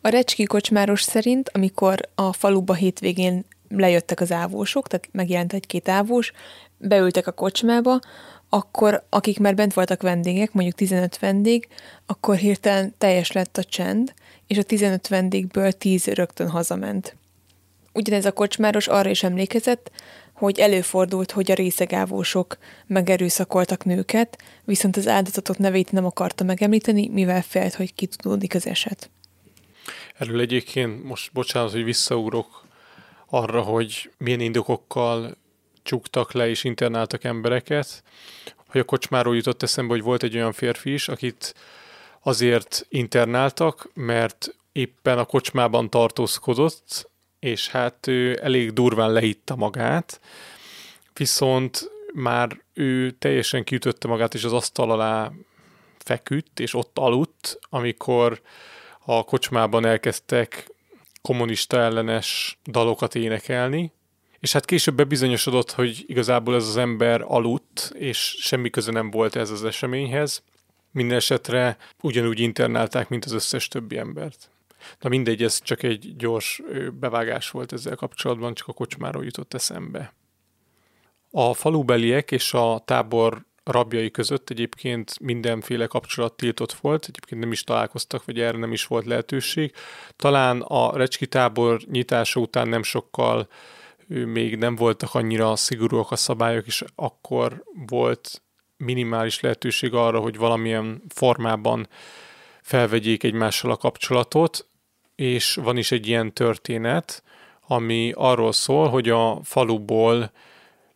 [0.00, 6.32] A recski kocsmáros szerint, amikor a faluba hétvégén lejöttek az ávósok, tehát megjelent egy-két ávós,
[6.78, 8.00] beültek a kocsmába,
[8.48, 11.68] akkor akik már bent voltak vendégek, mondjuk 15 vendég,
[12.06, 14.14] akkor hirtelen teljes lett a csend,
[14.46, 17.16] és a 15 vendégből 10 rögtön hazament.
[17.92, 19.90] Ugyanez a kocsmáros arra is emlékezett,
[20.32, 27.42] hogy előfordult, hogy a részegávósok megerőszakoltak nőket, viszont az áldozatok nevét nem akarta megemlíteni, mivel
[27.42, 29.10] félt, hogy kitudódik az eset.
[30.18, 32.64] Erről egyébként most bocsánat, hogy visszaugrok
[33.26, 35.36] arra, hogy milyen indokokkal
[35.82, 38.02] csuktak le és internáltak embereket,
[38.68, 41.54] hogy a kocsmáról jutott eszembe, hogy volt egy olyan férfi is, akit
[42.20, 50.20] azért internáltak, mert éppen a kocsmában tartózkodott, és hát ő elég durván lehitta magát,
[51.12, 55.32] viszont már ő teljesen kiütötte magát, és az asztal alá
[55.98, 58.40] feküdt, és ott aludt, amikor
[59.10, 60.70] a kocsmában elkezdtek
[61.22, 63.92] kommunista ellenes dalokat énekelni,
[64.38, 69.36] és hát később bebizonyosodott, hogy igazából ez az ember aludt, és semmi köze nem volt
[69.36, 70.42] ez az eseményhez.
[70.90, 71.20] Minden
[72.02, 74.50] ugyanúgy internálták, mint az összes többi embert.
[75.00, 76.62] Na mindegy, ez csak egy gyors
[77.00, 80.14] bevágás volt ezzel kapcsolatban, csak a kocsmáról jutott eszembe.
[81.30, 87.64] A falubeliek és a tábor rabjai között egyébként mindenféle kapcsolat tiltott volt, egyébként nem is
[87.64, 89.72] találkoztak, vagy erre nem is volt lehetőség.
[90.16, 93.48] Talán a Recski tábor nyitása után nem sokkal
[94.06, 98.42] még nem voltak annyira szigorúak a szabályok, és akkor volt
[98.76, 101.88] minimális lehetőség arra, hogy valamilyen formában
[102.62, 104.66] felvegyék egymással a kapcsolatot,
[105.14, 107.22] és van is egy ilyen történet,
[107.66, 110.30] ami arról szól, hogy a faluból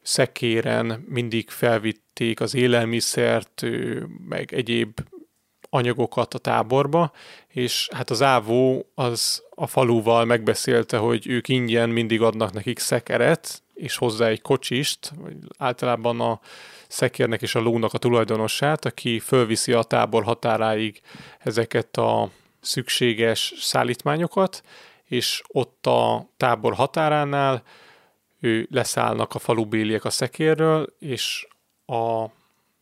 [0.03, 3.63] szekéren mindig felvitték az élelmiszert,
[4.29, 5.01] meg egyéb
[5.75, 7.13] anyagokat a táborba,
[7.49, 13.63] és hát az ávó az a faluval megbeszélte, hogy ők ingyen mindig adnak nekik szekeret,
[13.75, 16.41] és hozzá egy kocsist, vagy általában a
[16.89, 21.01] szekérnek és a lónak a tulajdonosát, aki fölviszi a tábor határáig
[21.39, 22.31] ezeket a
[22.61, 24.63] szükséges szállítmányokat,
[25.05, 27.63] és ott a tábor határánál
[28.43, 31.47] ő leszállnak a falubéliek a szekérről, és
[31.87, 32.25] a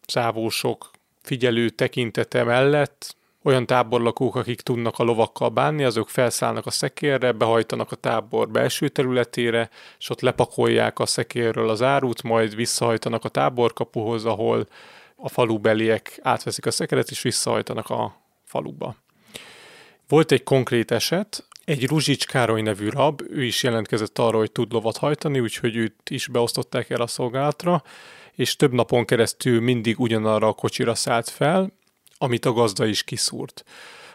[0.07, 0.91] szávósok
[1.23, 7.93] figyelő tekintete mellett olyan táborlakók, akik tudnak a lovakkal bánni, azok felszállnak a szekérre, behajtanak
[7.93, 14.25] a tábor belső területére, és ott lepakolják a szekérről az árut, majd visszahajtanak a táborkapuhoz,
[14.25, 14.67] ahol
[15.17, 18.97] a falubeliek átveszik a szekeret, és visszahajtanak a faluba.
[20.09, 24.73] Volt egy konkrét eset, egy Ruzsics Károly nevű rab, ő is jelentkezett arra, hogy tud
[24.73, 27.83] lovat hajtani, úgyhogy őt is beosztották el a szolgálatra,
[28.33, 31.73] és több napon keresztül mindig ugyanarra a kocsira szállt fel,
[32.19, 33.65] amit a gazda is kiszúrt.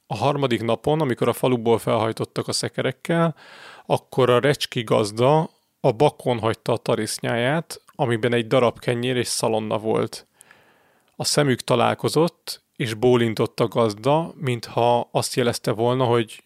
[0.08, 3.36] A harmadik napon, amikor a faluból felhajtottak a szekerekkel,
[3.86, 5.50] akkor a recski gazda
[5.80, 10.28] a bakon hagyta a tarisznyáját, amiben egy darab kenyér és szalonna volt.
[11.16, 16.45] A szemük találkozott, és bólintott a gazda, mintha azt jelezte volna, hogy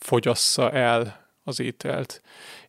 [0.00, 2.22] fogyassza el az ételt.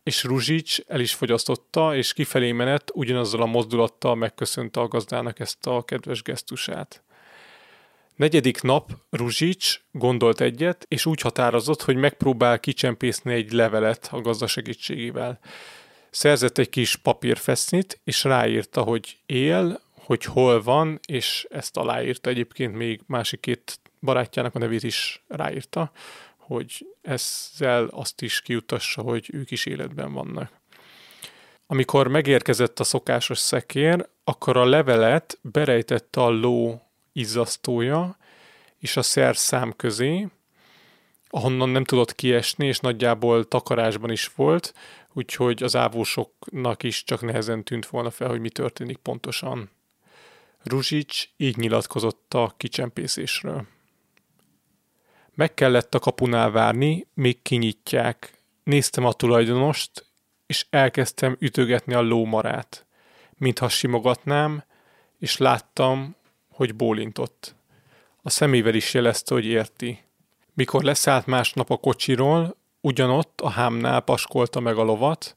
[0.04, 5.68] És Ruzsics el is fogyasztotta, és kifelé menet ugyanazzal a mozdulattal megköszönte a gazdának ezt
[5.68, 7.04] a kedves gesztusát.
[8.16, 14.48] Negyedik nap Ruzsics gondolt egyet, és úgy határozott, hogy megpróbál kicsempészni egy levelet a gazda
[14.48, 15.40] segítségével.
[16.10, 22.76] Szerzett egy kis papírfesznit, és ráírta, hogy él, hogy hol van, és ezt aláírta egyébként
[22.76, 25.92] még másik két barátjának a nevét is ráírta,
[26.54, 30.60] hogy ezzel azt is kiutassa, hogy ők is életben vannak.
[31.66, 36.82] Amikor megérkezett a szokásos szekér, akkor a levelet berejtette a ló
[37.12, 38.18] izzasztója
[38.78, 39.02] és a
[39.34, 40.28] szám közé,
[41.30, 44.74] ahonnan nem tudott kiesni, és nagyjából takarásban is volt,
[45.14, 49.70] úgyhogy az ávósoknak is csak nehezen tűnt volna fel, hogy mi történik pontosan.
[50.64, 53.68] Ruzsics így nyilatkozott a kicsempészésről.
[55.42, 58.34] Meg kellett a kapunál várni, még kinyitják.
[58.64, 60.06] Néztem a tulajdonost,
[60.46, 62.86] és elkezdtem ütögetni a lómarát,
[63.38, 64.64] mintha simogatnám,
[65.20, 66.16] és láttam,
[66.52, 67.56] hogy bólintott.
[68.22, 70.04] A szemével is jelezte, hogy érti.
[70.54, 75.36] Mikor leszállt másnap a kocsiról, ugyanott a hámnál paskolta meg a lovat,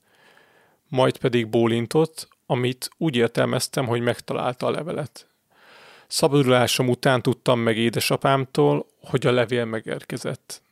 [0.88, 5.28] majd pedig bólintott, amit úgy értelmeztem, hogy megtalálta a levelet.
[6.06, 10.62] Szabadulásom után tudtam meg édesapámtól, hogy a levél megérkezett.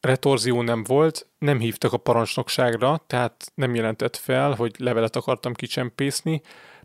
[0.00, 6.42] Retorzió nem volt, nem hívtak a parancsnokságra, tehát nem jelentett fel, hogy levelet akartam kicsempészni,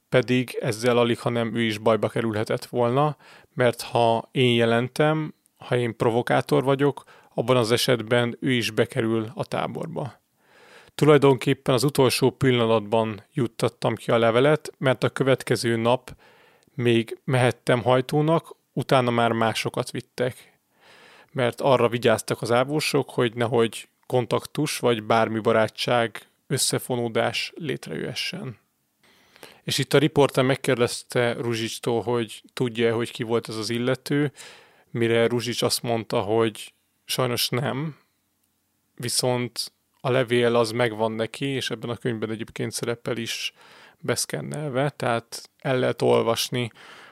[0.10, 3.18] pedig ezzel alig, ha nem ő is bajba kerülhetett volna,
[3.54, 9.46] mert ha én jelentem, ha én provokátor vagyok, abban az esetben ő is bekerül a
[9.46, 10.14] táborba.
[10.96, 16.16] Tulajdonképpen az utolsó pillanatban juttattam ki a levelet, mert a következő nap
[16.76, 20.60] még mehettem hajtónak, utána már másokat vittek.
[21.32, 28.58] Mert arra vigyáztak az ávósok, hogy nehogy kontaktus vagy bármi barátság, összefonódás létrejöhessen.
[29.64, 34.32] És itt a riporter megkérdezte Ruzsicstól, hogy tudja hogy ki volt ez az illető,
[34.90, 36.74] mire Ruzsics azt mondta, hogy
[37.06, 37.98] sajnos nem,
[38.96, 43.54] viszont a levél az megvan neki, és ebben a könyvben egyébként szerepel is
[44.06, 46.72] beszkennelve, tehát el lehet olvasni,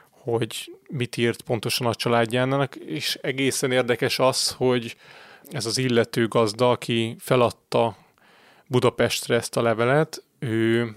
[0.09, 4.95] hogy mit írt pontosan a családjának, és egészen érdekes az, hogy
[5.51, 7.97] ez az illető gazda, aki feladta
[8.67, 10.95] Budapestre ezt a levelet, ő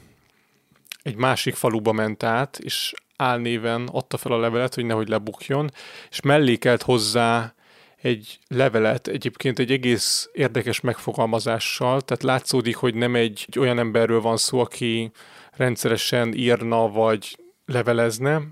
[1.03, 5.70] egy másik faluba ment át, és álnéven adta fel a levelet, hogy nehogy lebukjon,
[6.11, 7.55] és mellékelt hozzá
[7.97, 14.20] egy levelet, egyébként egy egész érdekes megfogalmazással, tehát látszódik, hogy nem egy, egy olyan emberről
[14.20, 15.11] van szó, aki
[15.57, 18.42] rendszeresen írna vagy levelezne,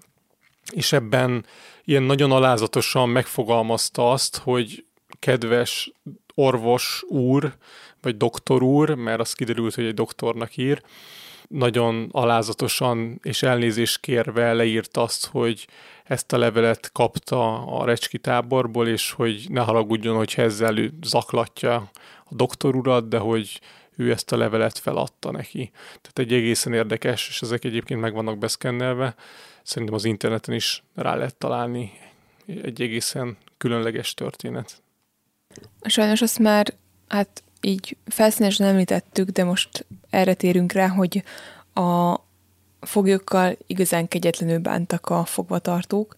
[0.72, 1.46] és ebben
[1.84, 4.84] ilyen nagyon alázatosan megfogalmazta azt, hogy
[5.18, 5.92] kedves
[6.34, 7.55] orvos úr,
[8.02, 10.82] vagy doktor úr, mert az kiderült, hogy egy doktornak ír,
[11.48, 15.66] nagyon alázatosan és elnézést kérve leírt azt, hogy
[16.05, 21.74] ezt a levelet kapta a Recski táborból, és hogy ne haragudjon, hogy ezzel zaklatja
[22.24, 23.61] a doktor urat, de hogy
[23.97, 25.70] ő ezt a levelet feladta neki.
[25.72, 29.14] Tehát egy egészen érdekes, és ezek egyébként meg vannak beszkennelve.
[29.62, 31.92] Szerintem az interneten is rá lehet találni
[32.47, 34.82] egy egészen különleges történet.
[35.82, 36.74] Sajnos azt már
[37.09, 41.22] hát így felszínesen említettük, de most erre térünk rá, hogy
[41.74, 42.20] a
[42.80, 46.16] foglyokkal igazán kegyetlenül bántak a fogvatartók,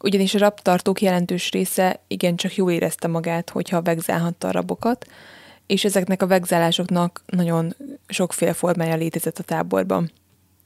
[0.00, 5.06] ugyanis a rabtartók jelentős része igencsak jól érezte magát, hogyha vegzálhatta a rabokat,
[5.72, 10.10] és ezeknek a vegzálásoknak nagyon sokféle formája létezett a táborban.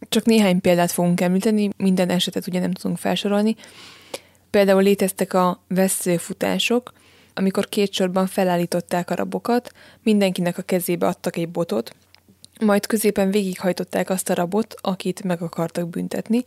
[0.08, 3.56] Csak néhány példát fogunk említeni, minden esetet ugye nem tudunk felsorolni.
[4.50, 6.92] Például léteztek a veszőfutások,
[7.34, 11.94] amikor két sorban felállították a rabokat, mindenkinek a kezébe adtak egy botot,
[12.60, 16.42] majd középen végighajtották azt a rabot, akit meg akartak büntetni,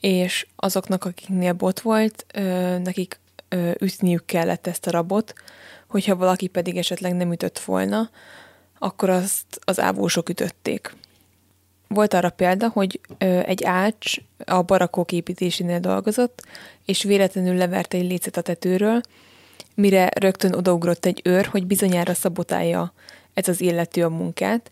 [0.00, 2.26] és azoknak, akiknél bot volt,
[2.82, 3.18] nekik
[3.80, 5.32] ütniük kellett ezt a rabot,
[5.88, 8.10] hogyha valaki pedig esetleg nem ütött volna,
[8.78, 10.94] akkor azt az ávósok ütötték.
[11.88, 16.42] Volt arra példa, hogy egy ács a barakok építésénél dolgozott,
[16.84, 19.00] és véletlenül levert egy lécet a tetőről,
[19.74, 22.92] mire rögtön odaugrott egy őr, hogy bizonyára szabotálja
[23.34, 24.70] ez az illető a munkát,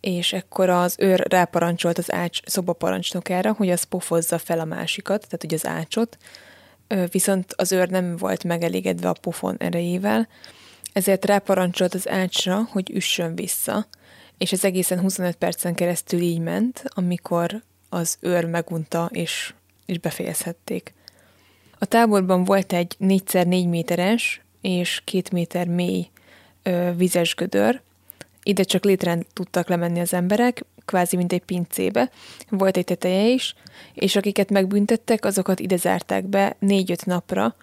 [0.00, 5.40] és ekkor az őr ráparancsolt az ács szobaparancsnokára, hogy az pofozza fel a másikat, tehát
[5.40, 6.18] hogy az ácsot,
[7.10, 10.28] viszont az őr nem volt megelégedve a pofon erejével,
[10.92, 13.86] ezért ráparancsolt az ácsra, hogy üssön vissza,
[14.38, 19.54] és ez egészen 25 percen keresztül így ment, amikor az őr megunta, és,
[19.86, 20.94] és befejezhették.
[21.78, 26.08] A táborban volt egy 4x4 méteres és 2 méter mély
[26.62, 27.80] ö, vizes gödör,
[28.42, 32.10] ide csak létrán tudtak lemenni az emberek, kvázi mint egy pincébe,
[32.48, 33.54] volt egy teteje is,
[33.94, 37.56] és akiket megbüntettek, azokat ide zárták be négy-öt napra,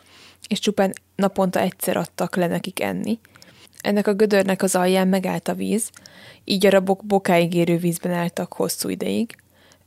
[0.48, 3.20] és csupán naponta egyszer adtak le nekik enni.
[3.82, 5.90] Ennek a gödörnek az alján megállt a víz,
[6.44, 9.36] így a rabok bokáig érő vízben álltak hosszú ideig,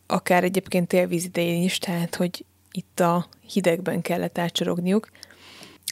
[0.06, 5.10] akár egyébként télvíz idején is, tehát hogy itt a hidegben kellett átcsorogniuk.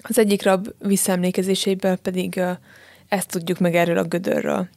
[0.02, 2.40] Az egyik rab visszaemlékezéséből pedig
[3.08, 4.68] ezt tudjuk meg erről a gödörről.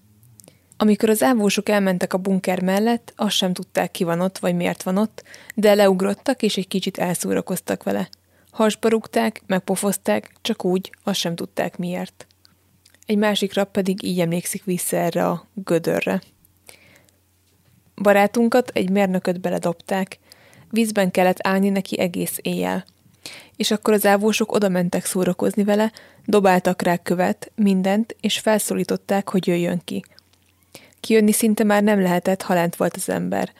[0.81, 4.83] Amikor az ávósok elmentek a bunker mellett, azt sem tudták, ki van ott, vagy miért
[4.83, 5.23] van ott,
[5.55, 8.09] de leugrottak, és egy kicsit elszórakoztak vele.
[8.51, 12.27] Hasba rúgták, megpofozták, csak úgy, azt sem tudták miért.
[13.05, 16.21] Egy másik rab pedig így emlékszik vissza erre a gödörre.
[17.95, 20.19] Barátunkat, egy mérnököt beledobták,
[20.69, 22.85] vízben kellett állni neki egész éjjel.
[23.55, 25.91] És akkor az ávósok oda mentek szórakozni vele,
[26.25, 30.03] dobáltak rá követ, mindent, és felszólították, hogy jöjjön ki–
[30.99, 33.51] Kijönni szinte már nem lehetett, ha lent volt az ember.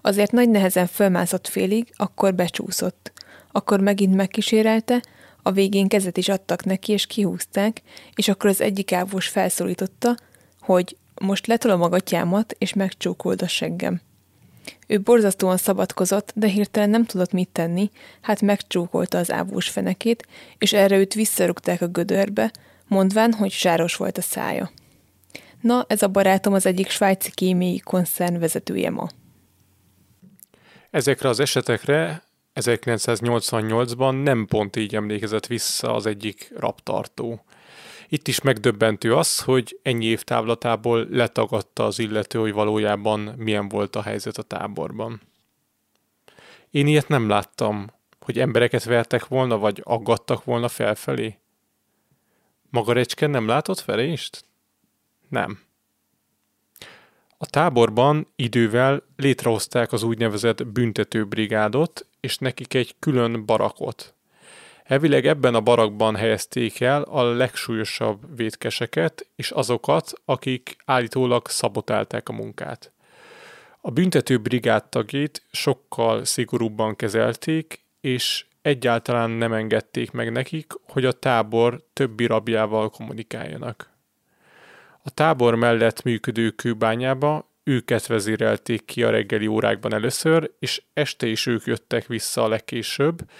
[0.00, 3.12] Azért nagy nehezen fölmászott félig, akkor becsúszott.
[3.52, 5.02] Akkor megint megkísérelte,
[5.42, 7.82] a végén kezet is adtak neki, és kihúzták,
[8.14, 10.16] és akkor az egyik ávós felszólította,
[10.60, 14.00] hogy most letolom a gatyámat, és megcsókold a seggem.
[14.86, 17.90] Ő borzasztóan szabadkozott, de hirtelen nem tudott mit tenni,
[18.20, 20.26] hát megcsókolta az ávós fenekét,
[20.58, 22.52] és erre őt visszarugták a gödörbe,
[22.86, 24.70] mondván, hogy sáros volt a szája.
[25.60, 29.08] Na, ez a barátom az egyik svájci kémiai koncern vezetője ma.
[30.90, 32.22] Ezekre az esetekre
[32.54, 37.44] 1988-ban nem pont így emlékezett vissza az egyik raptartó.
[38.08, 43.96] Itt is megdöbbentő az, hogy ennyi év távlatából letagadta az illető, hogy valójában milyen volt
[43.96, 45.20] a helyzet a táborban.
[46.70, 47.90] Én ilyet nem láttam,
[48.20, 51.38] hogy embereket vertek volna, vagy aggattak volna felfelé.
[52.70, 54.44] Maga Recske nem látott felést?
[55.28, 55.60] Nem.
[57.38, 64.14] A táborban idővel létrehozták az úgynevezett büntetőbrigádot, és nekik egy külön barakot.
[64.84, 72.32] Elvileg ebben a barakban helyezték el a legsúlyosabb vétkeseket, és azokat, akik állítólag szabotálták a
[72.32, 72.92] munkát.
[73.80, 81.12] A büntető brigád tagjét sokkal szigorúbban kezelték, és egyáltalán nem engedték meg nekik, hogy a
[81.12, 83.97] tábor többi rabjával kommunikáljanak.
[85.08, 91.46] A tábor mellett működő kőbányába őket vezérelték ki a reggeli órákban először, és este is
[91.46, 93.30] ők jöttek vissza a legkésőbb,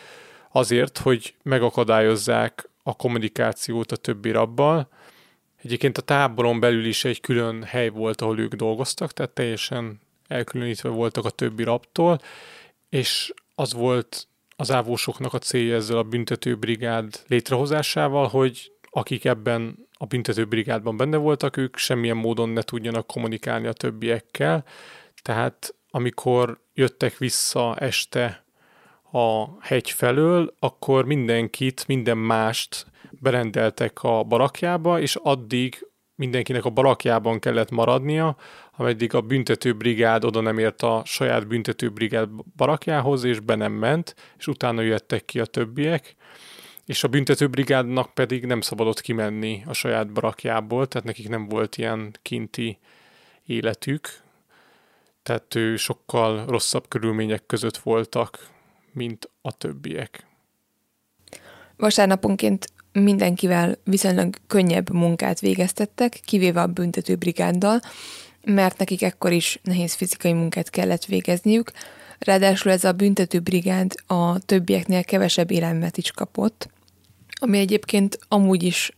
[0.50, 4.88] azért, hogy megakadályozzák a kommunikációt a többi rabbal.
[5.62, 10.88] Egyébként a táboron belül is egy külön hely volt, ahol ők dolgoztak, tehát teljesen elkülönítve
[10.88, 12.20] voltak a többi rabtól,
[12.88, 20.06] és az volt az ávósoknak a célja ezzel a büntetőbrigád létrehozásával, hogy akik ebben a
[20.06, 24.64] büntetőbrigádban benne voltak, ők semmilyen módon ne tudjanak kommunikálni a többiekkel,
[25.22, 28.44] tehát amikor jöttek vissza este
[29.12, 37.38] a hegy felől, akkor mindenkit, minden mást berendeltek a barakjába, és addig mindenkinek a barakjában
[37.38, 38.36] kellett maradnia,
[38.76, 44.46] ameddig a büntetőbrigád oda nem ért a saját büntetőbrigád barakjához, és be nem ment, és
[44.46, 46.16] utána jöttek ki a többiek,
[46.88, 52.14] és a büntetőbrigádnak pedig nem szabadott kimenni a saját barakjából, tehát nekik nem volt ilyen
[52.22, 52.78] kinti
[53.46, 54.20] életük,
[55.22, 58.48] tehát ő sokkal rosszabb körülmények között voltak,
[58.92, 60.26] mint a többiek.
[61.76, 67.80] Vasárnaponként mindenkivel viszonylag könnyebb munkát végeztettek, kivéve a büntetőbrigáddal,
[68.44, 71.72] mert nekik ekkor is nehéz fizikai munkát kellett végezniük,
[72.18, 76.68] ráadásul ez a büntetőbrigád a többieknél kevesebb élelmet is kapott,
[77.38, 78.92] ami egyébként amúgy is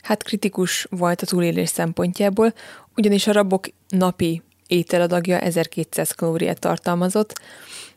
[0.00, 2.54] hát kritikus volt a túlélés szempontjából,
[2.96, 7.40] ugyanis a rabok napi ételadagja 1200 kalóriát tartalmazott,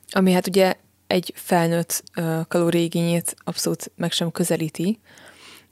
[0.09, 0.73] ami hát ugye
[1.07, 2.03] egy felnőtt
[2.47, 4.99] kalóriigényét abszolút meg sem közelíti.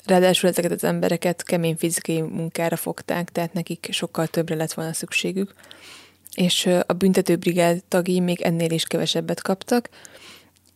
[0.05, 5.53] Ráadásul ezeket az embereket kemény fizikai munkára fogták, tehát nekik sokkal többre lett volna szükségük.
[6.35, 9.89] És a büntetőbrigád tagjai még ennél is kevesebbet kaptak,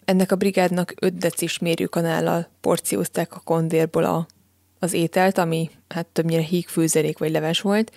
[0.07, 4.27] ennek a brigádnak 5 decis mérőkanállal porciózták a kondérból a,
[4.79, 7.91] az ételt, ami hát többnyire híg főzelék vagy leves volt,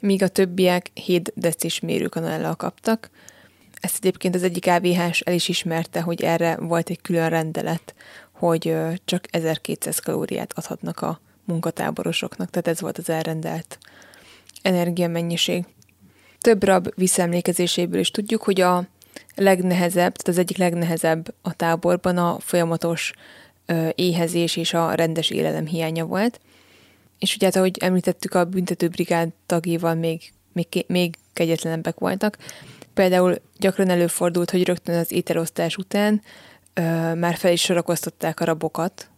[0.00, 3.10] míg a többiek 7 decis mérőkanállal kaptak.
[3.80, 7.94] Ezt egyébként az egyik AVH-s el is ismerte, hogy erre volt egy külön rendelet,
[8.32, 13.78] hogy csak 1200 kalóriát adhatnak a munkatáborosoknak, tehát ez volt az elrendelt
[14.62, 15.64] energiamennyiség.
[16.40, 18.86] Több rab visszaemlékezéséből is tudjuk, hogy a
[19.34, 23.12] legnehezebb, tehát az egyik legnehezebb a táborban a folyamatos
[23.94, 26.40] éhezés és a rendes élelem hiánya volt.
[27.18, 32.38] És ugye, hát, ahogy említettük, a büntetőbrigád tagjával még, még, még kegyetlenebbek voltak.
[32.94, 36.22] Például gyakran előfordult, hogy rögtön az ételosztás után
[36.74, 39.10] ö, már fel is sorakoztatták a rabokat,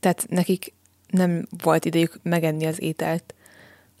[0.00, 0.72] tehát nekik
[1.06, 3.34] nem volt idejük megenni az ételt.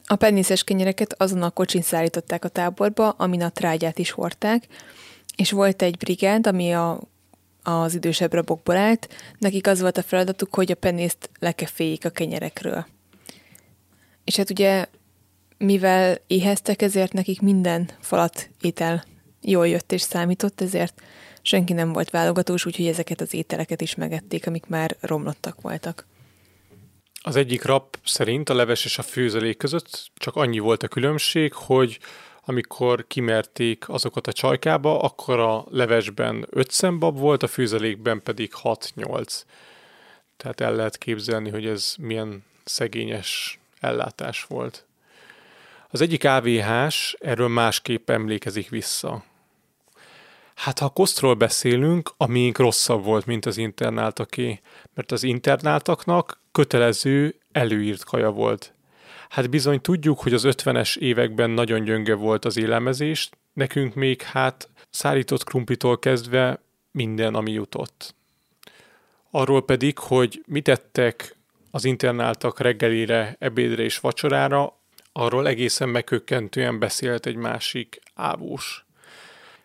[0.06, 4.66] A pennészes kenyereket azon a kocsin szállították a táborba, amin a trágyát is hordták,
[5.36, 7.00] és volt egy brigád, ami a,
[7.62, 9.08] az idősebb rabokból állt,
[9.38, 12.86] nekik az volt a feladatuk, hogy a penészt lekeféljék a kenyerekről.
[14.24, 14.86] És hát ugye,
[15.58, 19.04] mivel éheztek, ezért nekik minden falat étel
[19.40, 21.02] jól jött és számított, ezért
[21.42, 26.06] senki nem volt válogatós, úgyhogy ezeket az ételeket is megették, amik már romlottak voltak.
[27.22, 31.52] Az egyik rap szerint a leves és a főzelék között csak annyi volt a különbség,
[31.52, 31.98] hogy
[32.44, 39.42] amikor kimerték azokat a csajkába, akkor a levesben 5 szembab volt, a főzelékben pedig 6-8.
[40.36, 44.86] Tehát el lehet képzelni, hogy ez milyen szegényes ellátás volt.
[45.88, 49.24] Az egyik AVH-s erről másképp emlékezik vissza.
[50.54, 54.60] Hát ha a kosztról beszélünk, a miénk rosszabb volt, mint az internáltaké,
[54.94, 58.74] mert az internáltaknak kötelező előírt kaja volt.
[59.34, 64.68] Hát bizony tudjuk, hogy az 50-es években nagyon gyönge volt az élelmezés, nekünk még hát
[64.90, 66.60] szárított krumplitól kezdve
[66.90, 68.14] minden, ami jutott.
[69.30, 71.36] Arról pedig, hogy mit tettek
[71.70, 74.78] az internáltak reggelire, ebédre és vacsorára,
[75.12, 78.84] arról egészen megkökkentően beszélt egy másik ávós.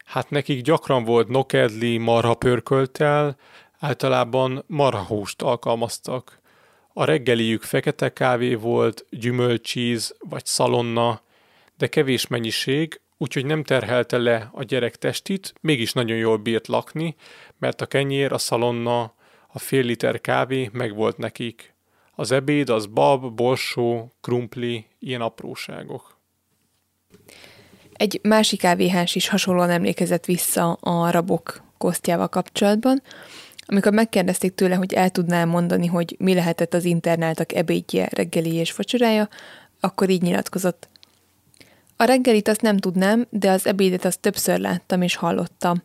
[0.06, 3.38] Hát nekik gyakran volt nokedli, marha pörköltel,
[3.80, 6.39] általában marhahúst alkalmaztak.
[7.00, 11.22] A reggeliük fekete kávé volt, gyümölcsíz vagy szalonna,
[11.78, 17.16] de kevés mennyiség, úgyhogy nem terhelte le a gyerek testit, mégis nagyon jól bírt lakni,
[17.58, 19.14] mert a kenyér, a szalonna,
[19.48, 21.74] a fél liter kávé megvolt nekik.
[22.16, 26.18] Az ebéd az bab, borsó, krumpli, ilyen apróságok.
[27.94, 33.02] Egy másik kávéhás is hasonlóan emlékezett vissza a rabok kosztjával kapcsolatban.
[33.72, 38.74] Amikor megkérdezték tőle, hogy el tudná mondani, hogy mi lehetett az internáltak ebédje, reggeli és
[38.74, 39.30] vacsorája,
[39.80, 40.88] akkor így nyilatkozott.
[41.98, 45.84] A reggelit azt nem tudnám, de az ebédet azt többször láttam és hallottam.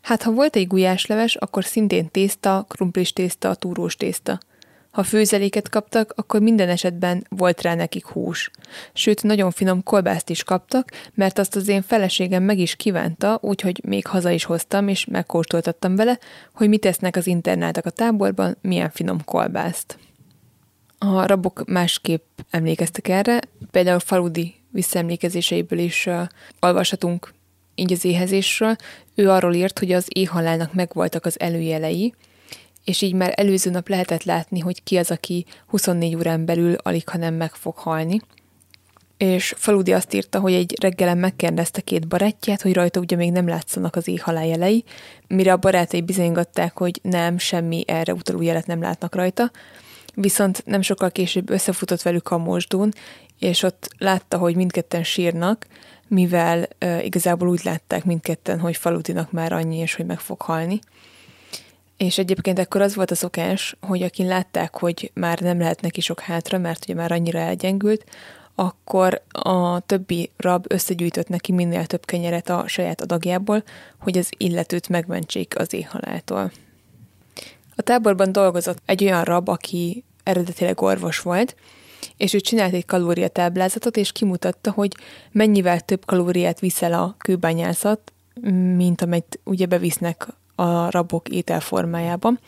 [0.00, 4.38] Hát ha volt egy gulyásleves, akkor szintén tészta, krumplis tészta, túrós tészta.
[4.94, 8.50] Ha főzeléket kaptak, akkor minden esetben volt rá nekik hús.
[8.92, 13.80] Sőt, nagyon finom kolbászt is kaptak, mert azt az én feleségem meg is kívánta, úgyhogy
[13.84, 16.18] még haza is hoztam, és megkóstoltattam vele,
[16.52, 19.98] hogy mit tesznek az internátok a táborban, milyen finom kolbászt.
[20.98, 23.40] A rabok másképp emlékeztek erre,
[23.70, 26.22] például Faludi visszaemlékezéseiből is uh,
[26.60, 27.34] olvashatunk
[27.74, 28.76] így az éhezésről.
[29.14, 32.14] Ő arról írt, hogy az éhhalálnak megvoltak az előjelei,
[32.84, 37.08] és így már előző nap lehetett látni, hogy ki az, aki 24 órán belül alig,
[37.08, 38.20] ha nem meg fog halni.
[39.16, 43.48] És Faludi azt írta, hogy egy reggelen megkérdezte két barátját, hogy rajta ugye még nem
[43.48, 44.84] látszanak az éhhalál jelei,
[45.28, 49.50] mire a barátai bizonygatták, hogy nem, semmi erre utaló jelet nem látnak rajta,
[50.14, 52.92] viszont nem sokkal később összefutott velük a mosdón,
[53.38, 55.66] és ott látta, hogy mindketten sírnak,
[56.08, 60.78] mivel uh, igazából úgy látták mindketten, hogy Faludinak már annyi, és hogy meg fog halni.
[61.96, 66.00] És egyébként akkor az volt a szokás, hogy akin látták, hogy már nem lehet neki
[66.00, 68.04] sok hátra, mert ugye már annyira elgyengült,
[68.54, 73.62] akkor a többi rab összegyűjtött neki minél több kenyeret a saját adagjából,
[73.98, 76.52] hogy az illetőt megmentsék az éhhaláltól.
[77.76, 81.56] A táborban dolgozott egy olyan rab, aki eredetileg orvos volt,
[82.16, 84.92] és ő csinált egy kalóriatáblázatot, és kimutatta, hogy
[85.32, 88.12] mennyivel több kalóriát viszel a kőbányászat,
[88.76, 92.38] mint amit ugye bevisznek a rabok ételformájában.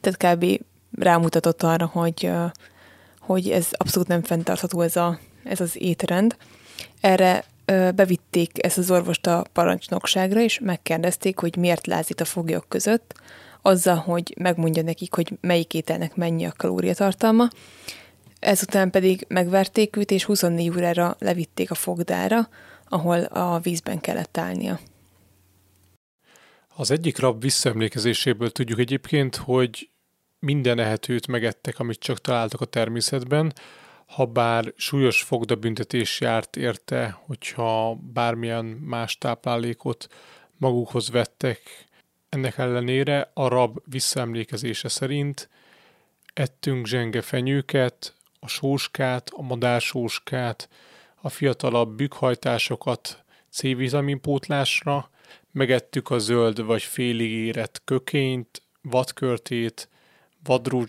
[0.00, 0.60] Tehát kb.
[0.98, 2.30] rámutatott arra, hogy,
[3.20, 6.36] hogy ez abszolút nem fenntartható ez, a, ez az étrend.
[7.00, 7.44] Erre
[7.94, 13.14] bevitték ezt az orvost a parancsnokságra, és megkérdezték, hogy miért lázít a foglyok között,
[13.62, 17.48] azzal, hogy megmondja nekik, hogy melyik ételnek mennyi a kalóriatartalma.
[18.38, 22.48] Ezután pedig megverték őt, és 24 órára levitték a fogdára,
[22.88, 24.78] ahol a vízben kellett állnia.
[26.76, 29.90] Az egyik rab visszaemlékezéséből tudjuk egyébként, hogy
[30.38, 33.52] minden ehetőt megettek, amit csak találtak a természetben,
[34.06, 40.06] ha bár súlyos fogdabüntetés járt érte, hogyha bármilyen más táplálékot
[40.56, 41.60] magukhoz vettek,
[42.28, 45.48] ennek ellenére a rab visszaemlékezése szerint
[46.32, 50.68] ettünk zsenge fenyőket, a sóskát, a madársóskát,
[51.14, 55.10] a fiatalabb bükhajtásokat C-vitaminpótlásra,
[55.54, 59.88] Megettük a zöld vagy félig érett kökényt, vadkörtét,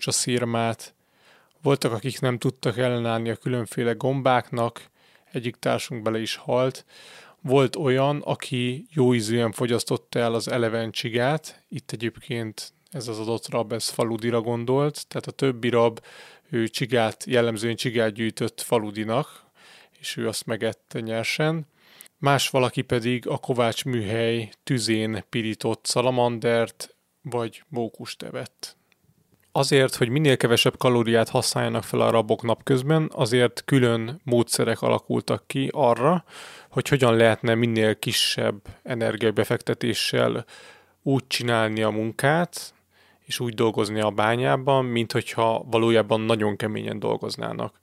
[0.06, 0.94] szírmát.
[1.62, 4.90] Voltak, akik nem tudtak ellenállni a különféle gombáknak,
[5.32, 6.84] egyik társunk bele is halt.
[7.40, 13.48] Volt olyan, aki jó ízűen fogyasztotta el az eleven csigát, itt egyébként ez az adott
[13.48, 16.00] rab, ez faludira gondolt, tehát a többi rab
[16.50, 19.44] ő csigát, jellemzően csigát gyűjtött faludinak,
[19.98, 21.66] és ő azt megette nyersen
[22.18, 28.76] más valaki pedig a Kovács műhely tüzén pirított szalamandert vagy mókust evett.
[29.52, 35.68] Azért, hogy minél kevesebb kalóriát használjanak fel a rabok napközben, azért külön módszerek alakultak ki
[35.72, 36.24] arra,
[36.70, 40.44] hogy hogyan lehetne minél kisebb energiabefektetéssel
[41.02, 42.74] úgy csinálni a munkát,
[43.20, 47.80] és úgy dolgozni a bányában, mint hogyha valójában nagyon keményen dolgoznának.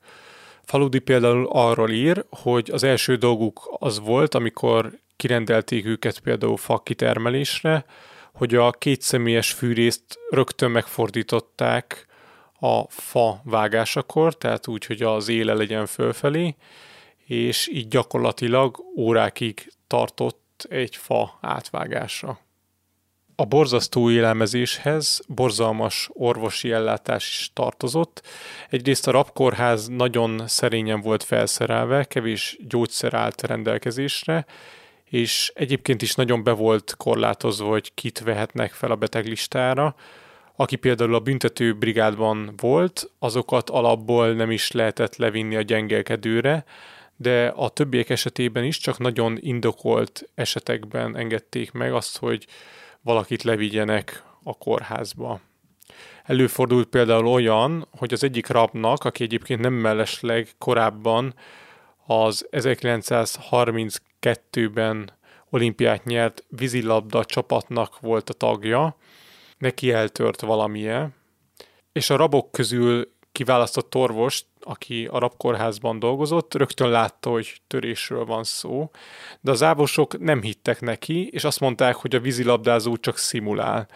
[0.65, 6.79] Faludi például arról ír, hogy az első dolguk az volt, amikor kirendelték őket például fa
[6.79, 7.85] kitermelésre,
[8.33, 12.07] hogy a kétszemélyes fűrészt rögtön megfordították
[12.59, 16.55] a fa vágásakor, tehát úgy, hogy az éle legyen fölfelé,
[17.25, 22.39] és így gyakorlatilag órákig tartott egy fa átvágása.
[23.35, 28.21] A borzasztó élelmezéshez borzalmas orvosi ellátás is tartozott.
[28.69, 34.45] Egyrészt a rabkórház nagyon szerényen volt felszerelve, kevés gyógyszer állt rendelkezésre,
[35.09, 39.95] és egyébként is nagyon be volt korlátozva, hogy kit vehetnek fel a beteglistára.
[40.55, 46.65] Aki például a büntető brigádban volt, azokat alapból nem is lehetett levinni a gyengelkedőre,
[47.15, 52.45] de a többiek esetében is csak nagyon indokolt esetekben engedték meg azt, hogy
[53.03, 55.39] valakit levigyenek a kórházba.
[56.23, 61.33] Előfordult például olyan, hogy az egyik rabnak, aki egyébként nem mellesleg korábban
[62.05, 65.11] az 1932-ben
[65.49, 68.95] olimpiát nyert vízilabda csapatnak volt a tagja,
[69.57, 71.13] neki eltört valamilyen,
[71.91, 78.43] és a rabok közül kiválasztott orvos, aki a rabkórházban dolgozott, rögtön látta, hogy törésről van
[78.43, 78.91] szó,
[79.41, 83.87] de az ábosok nem hittek neki, és azt mondták, hogy a vízilabdázó csak szimulál.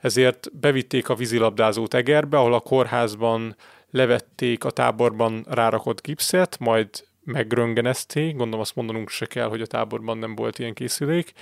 [0.00, 3.56] Ezért bevitték a vízilabdázót Egerbe, ahol a kórházban
[3.90, 6.88] levették a táborban rárakott gipszet, majd
[7.24, 11.32] megröngenezték, gondolom azt mondanunk se kell, hogy a táborban nem volt ilyen készülék,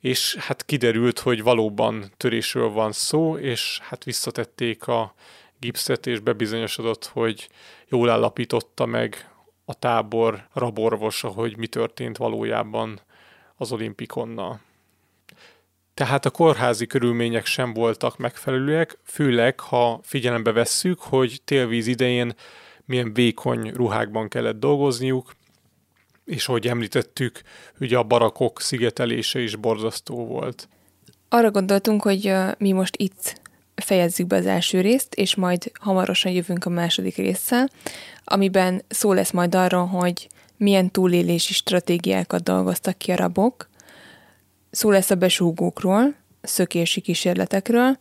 [0.00, 5.14] és hát kiderült, hogy valóban törésről van szó, és hát visszatették a
[5.58, 7.48] gipszet, és bebizonyosodott, hogy
[7.88, 9.30] jól állapította meg
[9.64, 13.00] a tábor raborvosa, hogy mi történt valójában
[13.56, 14.60] az olimpikonnal.
[15.94, 22.34] Tehát a kórházi körülmények sem voltak megfelelőek, főleg ha figyelembe vesszük, hogy télvíz idején
[22.84, 25.32] milyen vékony ruhákban kellett dolgozniuk,
[26.24, 27.40] és ahogy említettük,
[27.80, 30.68] ugye a barakok szigetelése is borzasztó volt.
[31.28, 33.40] Arra gondoltunk, hogy mi most itt
[33.82, 37.70] fejezzük be az első részt, és majd hamarosan jövünk a második résszel,
[38.24, 43.68] amiben szó lesz majd arról, hogy milyen túlélési stratégiákat dolgoztak ki a rabok,
[44.70, 47.98] szó lesz a besúgókról, szökési kísérletekről,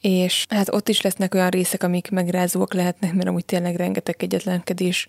[0.00, 5.06] és hát ott is lesznek olyan részek, amik megrázóak lehetnek, mert amúgy tényleg rengeteg egyetlenkedés